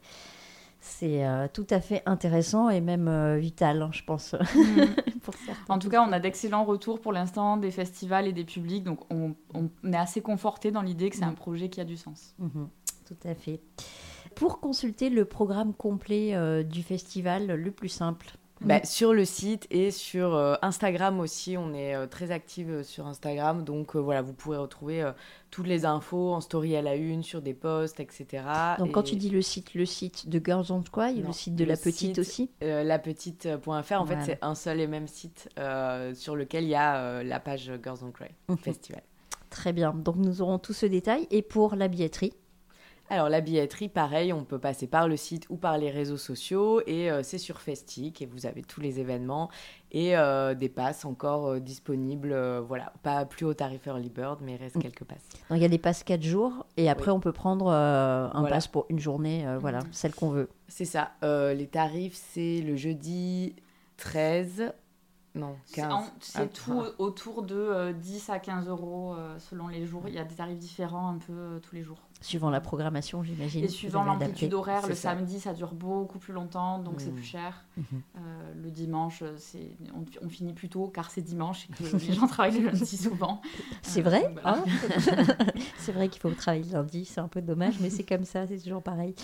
C'est 0.82 1.26
euh, 1.26 1.46
tout 1.52 1.66
à 1.70 1.80
fait 1.80 2.02
intéressant 2.06 2.70
et 2.70 2.80
même 2.80 3.06
euh, 3.06 3.36
vital, 3.36 3.82
hein, 3.82 3.90
je 3.92 4.02
pense. 4.02 4.34
Pour 5.22 5.34
certains. 5.34 5.74
En 5.74 5.78
tout 5.78 5.90
cas, 5.90 6.02
on 6.02 6.10
a 6.12 6.18
d'excellents 6.20 6.64
retours 6.64 7.00
pour 7.00 7.12
l'instant 7.12 7.58
des 7.58 7.70
festivals 7.70 8.26
et 8.26 8.32
des 8.32 8.44
publics, 8.44 8.82
donc 8.84 9.00
on, 9.12 9.34
on 9.54 9.68
est 9.92 9.96
assez 9.96 10.22
conforté 10.22 10.70
dans 10.70 10.80
l'idée 10.80 11.10
que 11.10 11.16
c'est 11.16 11.24
un 11.24 11.30
Mhm. 11.30 11.34
projet 11.36 11.68
qui 11.68 11.80
a 11.82 11.84
du 11.84 11.98
sens. 11.98 12.34
Mhm, 12.38 12.68
tout 13.06 13.28
à 13.28 13.34
fait. 13.34 13.60
Pour 14.34 14.60
consulter 14.60 15.10
le 15.10 15.26
programme 15.26 15.74
complet 15.74 16.34
euh, 16.34 16.62
du 16.62 16.82
festival, 16.82 17.46
le 17.48 17.70
plus 17.70 17.90
simple. 17.90 18.30
Bah, 18.62 18.84
sur 18.84 19.14
le 19.14 19.24
site 19.24 19.66
et 19.70 19.90
sur 19.90 20.34
euh, 20.34 20.54
Instagram 20.60 21.18
aussi, 21.20 21.56
on 21.56 21.72
est 21.72 21.94
euh, 21.94 22.06
très 22.06 22.30
active 22.30 22.82
sur 22.82 23.06
Instagram. 23.06 23.64
Donc 23.64 23.96
euh, 23.96 23.98
voilà, 23.98 24.20
vous 24.20 24.34
pourrez 24.34 24.58
retrouver 24.58 25.02
euh, 25.02 25.12
toutes 25.50 25.66
les 25.66 25.86
infos 25.86 26.34
en 26.34 26.40
story 26.42 26.76
à 26.76 26.82
la 26.82 26.94
une, 26.94 27.22
sur 27.22 27.40
des 27.40 27.54
posts, 27.54 28.00
etc. 28.00 28.44
Donc 28.78 28.92
quand 28.92 29.02
tu 29.02 29.16
dis 29.16 29.30
le 29.30 29.40
site, 29.40 29.72
le 29.74 29.86
site 29.86 30.28
de 30.28 30.40
Girls 30.44 30.66
on 30.70 30.82
Cry, 30.82 31.14
Non, 31.20 31.28
le 31.28 31.32
site 31.32 31.54
de 31.56 31.64
le 31.64 31.70
la 31.70 31.76
petite 31.76 31.94
site- 31.94 32.18
aussi 32.18 32.50
euh, 32.62 32.82
lapetite.fr, 32.84 33.68
en 33.68 34.04
Voilà. 34.04 34.04
fait, 34.04 34.32
c'est 34.32 34.38
un 34.42 34.54
seul 34.54 34.78
et 34.80 34.86
même 34.86 35.08
site 35.08 35.48
euh, 35.58 36.14
sur 36.14 36.36
lequel 36.36 36.64
il 36.64 36.70
y 36.70 36.74
a 36.74 36.96
euh, 36.98 37.22
la 37.22 37.40
page 37.40 37.72
Girls 37.82 37.98
Don't 38.00 38.12
Cry 38.12 38.28
Mhm. 38.48 38.58
Festival. 38.58 39.02
Très 39.48 39.72
bien, 39.72 39.92
donc 39.92 40.16
nous 40.16 40.42
aurons 40.42 40.58
tout 40.58 40.72
ce 40.74 40.86
détail. 40.86 41.26
Et 41.30 41.42
pour 41.42 41.74
la 41.76 41.88
billetterie 41.88 42.34
alors 43.10 43.28
la 43.28 43.40
billetterie, 43.40 43.88
pareil, 43.88 44.32
on 44.32 44.44
peut 44.44 44.58
passer 44.58 44.86
par 44.86 45.08
le 45.08 45.16
site 45.16 45.46
ou 45.50 45.56
par 45.56 45.76
les 45.78 45.90
réseaux 45.90 46.16
sociaux 46.16 46.80
et 46.86 47.10
euh, 47.10 47.22
c'est 47.22 47.38
sur 47.38 47.60
Festic 47.60 48.22
et 48.22 48.26
vous 48.26 48.46
avez 48.46 48.62
tous 48.62 48.80
les 48.80 49.00
événements 49.00 49.50
et 49.92 50.16
euh, 50.16 50.54
des 50.54 50.68
passes 50.68 51.04
encore 51.04 51.48
euh, 51.48 51.60
disponibles. 51.60 52.32
voilà, 52.66 52.92
pas 53.02 53.24
plus 53.26 53.44
au 53.46 53.54
tarif 53.54 53.86
Early 53.86 54.08
Bird, 54.08 54.38
mais 54.42 54.54
il 54.54 54.58
reste 54.58 54.76
Mm. 54.76 54.82
quelques 54.82 55.04
passes. 55.04 55.28
Donc, 55.50 55.58
il 55.58 55.62
y 55.62 55.64
a 55.64 55.68
des 55.68 55.78
passes 55.78 56.04
4 56.04 56.22
jours 56.22 56.64
et 56.76 56.88
après 56.88 57.10
Oui. 57.10 57.16
on 57.16 57.20
peut 57.20 57.32
prendre 57.32 57.66
euh, 57.68 58.28
un 58.32 58.40
Voilà. 58.40 58.56
pass 58.56 58.68
pour 58.68 58.86
une 58.88 58.98
journée, 59.00 59.46
euh, 59.46 59.58
voilà, 59.58 59.80
celle 59.90 60.14
qu'on 60.14 60.30
veut. 60.30 60.48
C'est 60.68 60.84
ça. 60.84 61.10
Euh, 61.24 61.52
les 61.52 61.66
tarifs, 61.66 62.14
c'est 62.14 62.60
le 62.60 62.76
jeudi 62.76 63.56
13. 63.96 64.72
Non, 65.34 65.54
C'est 65.64 65.76
15. 65.82 65.92
en- 65.92 66.04
c'est 66.20 66.38
Ah, 66.42 66.46
tout 66.46 66.82
ah. 66.84 66.90
autour 66.98 67.42
de 67.42 67.54
euh, 67.54 67.92
10 67.92 68.30
à 68.30 68.38
15 68.40 68.68
euros 68.68 69.14
euh, 69.14 69.38
selon 69.38 69.68
les 69.68 69.86
jours. 69.86 70.02
Il 70.08 70.14
y 70.14 70.18
a 70.18 70.24
des 70.24 70.34
tarifs 70.34 70.58
différents 70.58 71.08
un 71.08 71.18
peu 71.18 71.32
euh, 71.32 71.58
tous 71.60 71.74
les 71.76 71.82
jours. 71.82 71.98
Suivant 72.22 72.50
la 72.50 72.60
programmation, 72.60 73.22
j'imagine. 73.22 73.64
Et 73.64 73.68
suivant 73.68 74.04
l'amplitude 74.04 74.52
horaire, 74.52 74.86
le 74.86 74.94
ça. 74.94 75.10
samedi 75.14 75.40
ça 75.40 75.54
dure 75.54 75.72
beaucoup 75.72 76.18
plus 76.18 76.34
longtemps, 76.34 76.78
donc 76.78 77.00
c'est 77.00 77.10
Mm. 77.10 77.14
plus 77.14 77.24
cher. 77.24 77.64
Mhm. 77.80 78.02
Euh, 78.16 78.52
le 78.62 78.70
dimanche, 78.70 79.22
on, 79.94 80.04
on 80.24 80.28
finit 80.28 80.52
plus 80.52 80.68
tôt 80.68 80.88
car 80.88 81.10
c'est 81.10 81.22
dimanche 81.22 81.66
et 81.70 81.72
que 81.72 81.96
les 82.06 82.12
gens 82.12 82.26
travaillent 82.26 82.60
le 82.60 82.66
lundi 82.66 82.96
souvent. 82.96 83.40
C'est 83.82 84.00
Euh, 84.00 84.02
vrai 84.10 84.30
voilà. 84.42 84.58
hein 84.58 84.64
C'est 85.78 85.92
vrai 85.92 86.08
qu'il 86.08 86.20
faut 86.20 86.30
travailler 86.30 86.64
le 86.64 86.72
lundi, 86.72 87.04
c'est 87.06 87.20
un 87.20 87.28
peu 87.28 87.40
dommage, 87.40 87.74
mais 87.80 87.88
c'est 87.90 88.02
comme 88.04 88.24
ça, 88.24 88.46
c'est 88.46 88.58
toujours 88.58 88.82
pareil. 88.82 89.14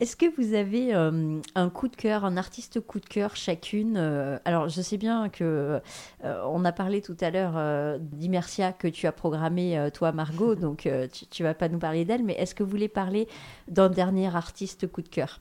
Est-ce 0.00 0.16
que 0.16 0.26
vous 0.40 0.54
avez 0.54 0.94
euh, 0.94 1.40
un 1.54 1.68
coup 1.70 1.88
de 1.88 1.96
cœur, 1.96 2.24
un 2.24 2.36
artiste 2.36 2.80
coup 2.80 2.98
de 3.00 3.06
cœur 3.06 3.36
chacune 3.36 3.96
Alors, 4.44 4.68
je 4.68 4.80
sais 4.80 4.96
bien 4.96 5.28
que 5.28 5.80
euh, 6.24 6.42
on 6.46 6.64
a 6.64 6.72
parlé 6.72 7.02
tout 7.02 7.16
à 7.20 7.30
l'heure 7.30 7.54
euh, 7.56 7.98
d'Immersia 8.00 8.72
que 8.72 8.88
tu 8.88 9.06
as 9.06 9.12
programmé 9.12 9.78
euh, 9.78 9.90
toi, 9.90 10.12
Margot, 10.12 10.54
donc 10.54 10.86
euh, 10.86 11.06
tu, 11.12 11.26
tu 11.26 11.42
vas 11.42 11.54
pas 11.54 11.68
nous 11.68 11.78
parler 11.78 12.04
d'elle, 12.04 12.24
mais 12.24 12.34
est-ce 12.34 12.54
que 12.54 12.62
vous 12.62 12.70
voulez 12.70 12.88
parler 12.88 13.28
d'un 13.68 13.90
dernier 13.90 14.34
artiste 14.34 14.90
coup 14.90 15.02
de 15.02 15.08
cœur? 15.08 15.40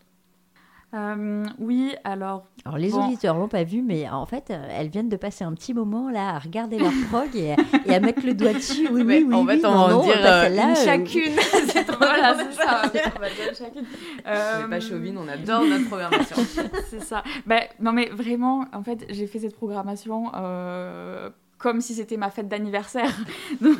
Euh, 0.94 1.44
oui, 1.60 1.94
alors 2.06 2.46
Alors, 2.64 2.78
les 2.78 2.92
Bon. 2.92 3.06
auditeurs 3.06 3.38
l'ont 3.38 3.50
pas 3.50 3.66
vu, 3.66 3.82
mais 3.82 4.08
en 4.10 4.26
fait, 4.26 4.50
euh, 4.52 4.68
elles 4.72 4.88
viennent 4.88 5.10
de 5.10 5.18
passer 5.18 5.44
un 5.44 5.54
petit 5.54 5.74
moment 5.74 6.10
là 6.10 6.30
à 6.36 6.40
regarder 6.40 6.80
leur 6.80 6.94
prog 7.10 7.36
et, 7.36 7.56
et 7.86 7.94
à 7.94 8.00
mettre 8.00 8.26
le 8.26 8.34
doigt 8.34 8.54
dessus. 8.54 8.88
Oui, 8.92 9.04
Mais 9.04 9.18
oui, 9.18 9.26
oui. 9.28 9.36
en 9.36 9.46
oui, 9.46 9.60
fait, 9.60 9.66
on 9.66 9.72
non, 9.72 9.88
va 9.88 9.98
en 9.98 10.04
dire 10.04 10.22
pas 10.22 10.46
euh, 10.46 10.70
une 10.70 10.76
chacune. 10.76 11.34
c'est 11.68 11.84
trop 11.84 11.98
voilà, 11.98 12.38
c'est 12.38 12.54
ça. 12.54 12.82
On 12.84 13.20
va 13.20 13.30
dire 13.30 13.54
chacune. 13.58 13.86
Euh, 14.26 14.68
pas 14.70 14.80
chauvine, 14.80 15.18
on 15.18 15.28
adore 15.28 15.66
notre 15.66 15.88
programmation. 15.88 16.38
C'est 16.90 17.02
ça. 17.04 17.22
Ben, 17.46 17.62
non, 17.82 17.92
mais 17.92 18.08
vraiment, 18.10 18.66
en 18.74 18.82
fait, 18.84 19.06
j'ai 19.10 19.28
fait 19.28 19.40
cette 19.40 19.56
programmation 19.56 20.32
euh, 20.36 21.30
comme 21.58 21.82
si 21.82 21.96
c'était 21.96 22.18
ma 22.18 22.30
fête 22.30 22.48
d'anniversaire. 22.48 23.12
Donc, 23.62 23.78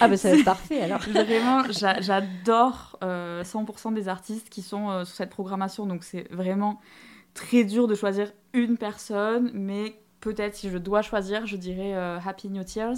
Ah, 0.00 0.08
bah 0.08 0.16
ça 0.16 0.30
va 0.30 0.36
être 0.36 0.44
parfait 0.44 0.80
alors. 0.82 1.00
vraiment, 1.10 1.64
j'a- 1.70 2.00
j'adore 2.00 2.98
euh, 3.02 3.42
100% 3.44 3.92
des 3.94 4.08
artistes 4.08 4.48
qui 4.48 4.62
sont 4.62 4.90
euh, 4.90 5.04
sur 5.04 5.16
cette 5.16 5.30
programmation. 5.30 5.86
Donc, 5.86 6.04
c'est 6.04 6.30
vraiment 6.32 6.80
très 7.34 7.64
dur 7.64 7.86
de 7.88 7.94
choisir 7.94 8.32
une 8.52 8.76
personne, 8.78 9.50
mais 9.54 9.98
peut-être 10.20 10.54
si 10.54 10.70
je 10.70 10.78
dois 10.78 11.02
choisir, 11.02 11.46
je 11.46 11.56
dirais 11.56 11.94
euh, 11.94 12.18
Happy 12.24 12.48
New 12.48 12.64
Tears. 12.64 12.96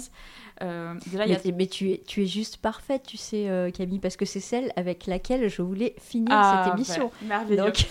Euh, 0.61 0.93
déjà, 1.07 1.25
il 1.25 1.29
y 1.31 1.33
Mais, 1.45 1.51
a 1.51 1.55
mais 1.55 1.67
tu, 1.67 1.91
es, 1.91 2.01
tu 2.05 2.23
es 2.23 2.25
juste 2.25 2.57
parfaite, 2.57 3.03
tu 3.07 3.15
sais, 3.17 3.47
euh, 3.49 3.71
Camille, 3.71 3.99
parce 3.99 4.17
que 4.17 4.25
c'est 4.25 4.39
celle 4.41 4.71
avec 4.75 5.05
laquelle 5.05 5.47
je 5.49 5.61
voulais 5.61 5.95
finir 5.99 6.27
Ah, 6.31 6.63
cette 6.65 6.73
émission. 6.73 7.05
ouais, 7.21 7.27
merveilleux. 7.27 7.63
Donc, 7.63 7.87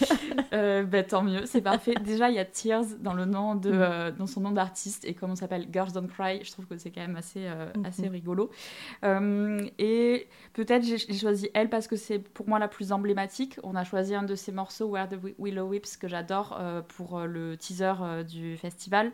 bah, 0.90 1.02
tant 1.02 1.22
mieux, 1.22 1.46
c'est 1.46 1.62
parfait. 1.62 1.94
Déjà, 2.04 2.28
il 2.30 2.34
y 2.36 2.38
a 2.38 2.44
Tears 2.44 2.84
dans 3.00 3.14
le 3.14 3.24
nom 3.24 3.54
Mm. 3.54 3.60
de, 3.60 3.70
euh, 3.72 4.10
dans 4.10 4.26
son 4.26 4.40
nom 4.40 4.50
d'artiste 4.50 5.04
et 5.06 5.14
comme 5.14 5.30
on 5.30 5.36
s'appelle 5.36 5.66
Girls 5.72 5.92
Don't 5.92 6.08
Cry, 6.08 6.40
je 6.42 6.50
trouve 6.52 6.66
que 6.66 6.76
c'est 6.76 6.90
quand 6.90 7.00
même 7.00 7.16
assez, 7.16 7.46
Mhm. 7.76 7.84
assez 7.86 8.08
rigolo. 8.08 8.50
Et 9.78 10.26
peut-être 10.52 10.84
j'ai 10.84 10.98
choisi 11.18 11.48
elle 11.54 11.68
parce 11.70 11.86
que 11.88 11.96
c'est 11.96 12.18
pour 12.18 12.48
moi 12.48 12.58
la 12.58 12.68
plus 12.68 12.92
emblématique. 12.92 13.58
On 13.62 13.74
a 13.76 13.84
choisi 13.84 14.14
un 14.14 14.22
de 14.22 14.34
ses 14.34 14.52
morceaux, 14.52 14.86
Where 14.88 15.08
the 15.08 15.14
Wi- 15.22 15.34
Willow 15.38 15.66
Whips, 15.66 15.96
que 15.96 16.08
j'adore 16.08 16.58
pour 16.96 17.20
le 17.20 17.56
teaser 17.56 17.92
du 18.28 18.56
festival. 18.56 19.12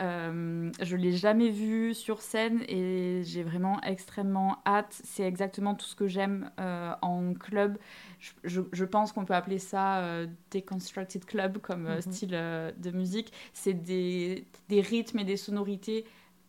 Euh, 0.00 0.70
je 0.80 0.96
l'ai 0.96 1.12
jamais 1.12 1.50
vu 1.50 1.94
sur 1.94 2.20
scène 2.22 2.62
et 2.68 3.22
j'ai 3.24 3.42
vraiment 3.42 3.80
extrêmement 3.82 4.58
hâte. 4.66 5.00
C'est 5.04 5.24
exactement 5.24 5.74
tout 5.74 5.86
ce 5.86 5.94
que 5.96 6.08
j'aime 6.08 6.50
euh, 6.60 6.92
en 7.02 7.34
club. 7.34 7.78
Je, 8.18 8.32
je- 8.44 8.60
je 8.72 8.84
pense 8.84 9.12
qu'on 9.12 9.24
peut 9.24 9.34
appeler 9.34 9.58
ça 9.58 9.98
euh, 10.00 10.26
Deconstructed 10.52 11.24
Club 11.24 11.58
comme 11.58 11.86
euh, 11.86 11.96
Mhm. 11.96 12.00
style 12.02 12.30
de 12.30 12.90
musique. 12.90 13.32
C'est 13.52 13.74
des, 13.74 14.46
des 14.68 14.80
rythmes 14.80 15.18
et 15.20 15.24
des 15.24 15.36
sonorités 15.36 16.04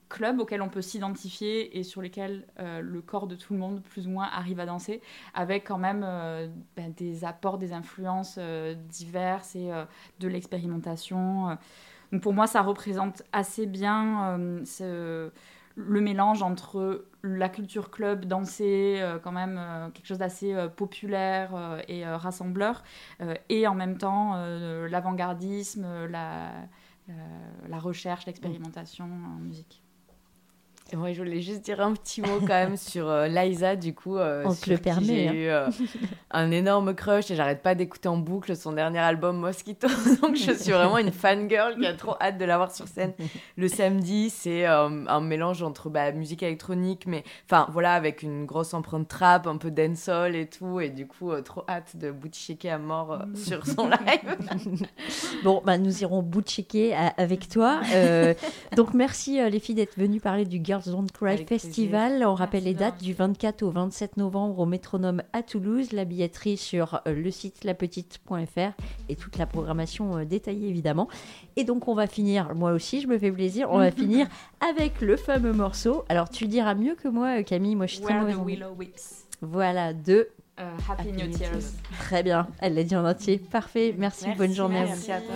club 0.10 0.40
auxquels 0.40 0.62
on 0.62 0.70
peut 0.70 0.82
s'identifier 0.82 1.78
et 1.78 1.84
sur 1.84 2.02
lesquels 2.02 2.46
euh, 2.60 2.82
le 2.82 3.02
corps 3.02 3.28
de 3.28 3.36
tout 3.36 3.54
le 3.54 3.60
monde, 3.60 3.82
plus 3.82 4.08
ou 4.08 4.12
moins, 4.12 4.28
arrive 4.32 4.60
à 4.60 4.66
danser, 4.66 5.02
avec 5.34 5.68
quand 5.68 5.78
même 5.78 6.04
euh, 6.06 6.48
ben, 6.76 6.94
des 6.96 7.26
apports, 7.26 7.58
des 7.58 7.74
influences 7.74 8.36
euh, 8.38 8.74
diverses 8.74 9.56
et 9.56 9.72
de 10.20 10.28
l'expérimentation. 10.28 11.58
Donc 12.12 12.22
pour 12.22 12.34
moi, 12.34 12.48
ça 12.48 12.62
représente 12.62 13.24
assez 13.32 13.66
bien 13.66 14.38
le 15.78 16.02
mélange 16.02 16.42
entre 16.42 17.06
la 17.24 17.50
culture 17.50 17.92
club, 17.92 18.26
danser, 18.26 19.00
euh, 19.02 19.20
quand 19.20 19.34
même 19.34 19.60
quelque 19.94 20.06
chose 20.06 20.20
d'assez 20.20 20.56
populaire 20.76 21.82
et 21.88 22.06
rassembleur, 22.06 22.84
et 23.50 23.68
en 23.68 23.76
même 23.76 23.98
temps 23.98 24.36
l'avant-gardisme, 24.88 26.06
la, 26.08 26.52
la, 27.08 27.14
la 27.68 27.80
recherche, 27.80 28.26
l'expérimentation 28.26 29.06
en 29.06 29.40
musique. 29.40 29.85
Et 30.94 30.98
moi, 30.98 31.12
je 31.14 31.18
voulais 31.18 31.42
juste 31.42 31.62
dire 31.62 31.82
un 31.82 31.94
petit 31.94 32.22
mot 32.22 32.40
quand 32.42 32.48
même 32.48 32.78
sur 32.78 33.10
euh, 33.10 33.28
Liza, 33.28 33.76
du 33.76 33.96
coup. 33.96 34.18
euh, 34.18 34.44
On 34.46 34.54
te 34.54 34.70
le 34.70 34.78
permet, 34.78 35.06
J'ai 35.06 35.28
hein. 35.28 35.34
eu 35.34 35.48
euh, 35.48 35.70
un 36.32 36.52
énorme 36.52 36.94
crush 36.94 37.32
et 37.32 37.36
j'arrête 37.36 37.64
pas 37.64 37.74
d'écouter 37.74 38.08
en 38.08 38.18
boucle 38.18 38.56
son 38.56 38.72
dernier 38.72 39.00
album 39.00 39.38
Mosquito. 39.38 39.88
Donc, 40.22 40.36
je 40.36 40.52
suis 40.52 40.72
vraiment 40.72 41.00
une 41.00 41.12
fangirl 41.12 41.76
qui 41.80 41.88
a 41.88 41.94
trop 41.94 42.14
hâte 42.22 42.38
de 42.38 42.46
la 42.46 42.58
voir 42.58 42.72
sur 42.72 42.88
scène. 42.88 43.14
Le 43.58 43.68
samedi, 43.68 44.30
c'est 44.30 44.68
euh, 44.68 45.06
un 45.08 45.22
mélange 45.22 45.64
entre 45.64 45.90
bah, 45.90 46.12
musique 46.12 46.44
électronique, 46.44 47.06
mais 47.08 47.24
enfin 47.50 47.68
voilà, 47.72 47.94
avec 47.94 48.22
une 48.22 48.46
grosse 48.46 48.76
empreinte 48.76 49.08
trap, 49.08 49.48
un 49.48 49.58
peu 49.58 49.72
dancehall 49.72 50.36
et 50.36 50.46
tout. 50.48 50.80
Et 50.80 50.90
du 50.90 51.08
coup, 51.08 51.32
trop 51.42 51.64
hâte 51.68 51.98
de 51.98 52.12
booty 52.12 52.40
shaker 52.40 52.76
à 52.76 52.78
mort 52.78 53.12
euh, 53.14 53.18
sur 53.34 53.66
son 53.66 53.88
live. 53.90 54.38
bon, 55.44 55.64
bah, 55.66 55.80
nous 55.80 56.04
irons 56.04 56.22
bout 56.22 56.44
checker 56.44 56.96
avec 57.18 57.50
toi. 57.50 57.82
Donc, 58.76 58.94
merci 58.94 59.40
les 59.50 59.60
filles 59.60 59.76
d'être 59.76 59.98
venues 59.98 60.20
parler 60.22 60.46
du 60.46 60.60
Girls 60.76 60.94
Don't 60.94 61.08
Cry 61.12 61.34
Avec 61.34 61.48
Festival. 61.48 62.24
On 62.26 62.34
rappelle 62.34 62.64
Merci 62.64 62.74
les 62.74 62.74
dates 62.74 63.02
du 63.02 63.14
24 63.14 63.64
au 63.64 63.72
27 63.72 64.18
novembre 64.18 64.60
au 64.60 64.66
Métronome 64.66 65.22
à 65.34 65.42
Toulouse. 65.42 65.92
La 65.94 66.06
billetterie 66.06 66.58
sur 66.58 67.02
euh, 67.08 67.14
le 67.14 67.32
site 67.32 67.64
lapetite.fr 67.64 68.72
et 69.10 69.16
toute 69.16 69.38
la 69.38 69.46
programmation 69.46 70.18
euh, 70.18 70.26
détaillée 70.26 70.68
évidemment. 70.68 71.08
Et 71.56 71.64
donc, 71.64 71.88
on 71.88 71.96
va 71.96 72.08
finir, 72.08 72.54
moi 72.56 72.74
aussi, 72.74 73.02
je 73.02 73.08
me 73.08 73.18
fais 73.18 73.32
plaisir, 73.32 73.68
on 73.72 73.78
va 73.78 73.92
finir 73.92 74.28
avec 74.68 75.02
le 75.02 75.16
fameux 75.16 75.54
morceau. 75.54 76.04
Alors, 76.10 76.30
tu 76.30 76.48
diras 76.48 76.76
mieux 76.76 76.96
que 76.96 77.08
moi, 77.08 77.40
euh, 77.40 77.44
Camille. 77.44 77.76
Moi, 77.76 77.88
je 77.88 77.96
suis 77.96 78.04
très 78.04 78.14
Where 78.14 78.24
mauvaise 78.24 78.46
Willow 78.46 78.74
Whips. 78.78 79.28
Voilà, 79.42 79.94
deux. 79.94 80.28
Happy, 80.58 81.12
New 81.12 81.28
Tears. 81.38 81.74
Très 82.00 82.24
bien. 82.24 82.48
Elle 82.60 82.76
l'a 82.76 82.84
dit 82.84 82.96
en 82.96 83.06
entier. 83.06 83.38
Parfait. 83.38 83.94
Merci. 83.98 84.26
Merci, 84.26 84.38
bonne 84.38 84.54
journée 84.54 84.80
merci 84.80 85.12
à 85.12 85.20
toi. 85.20 85.36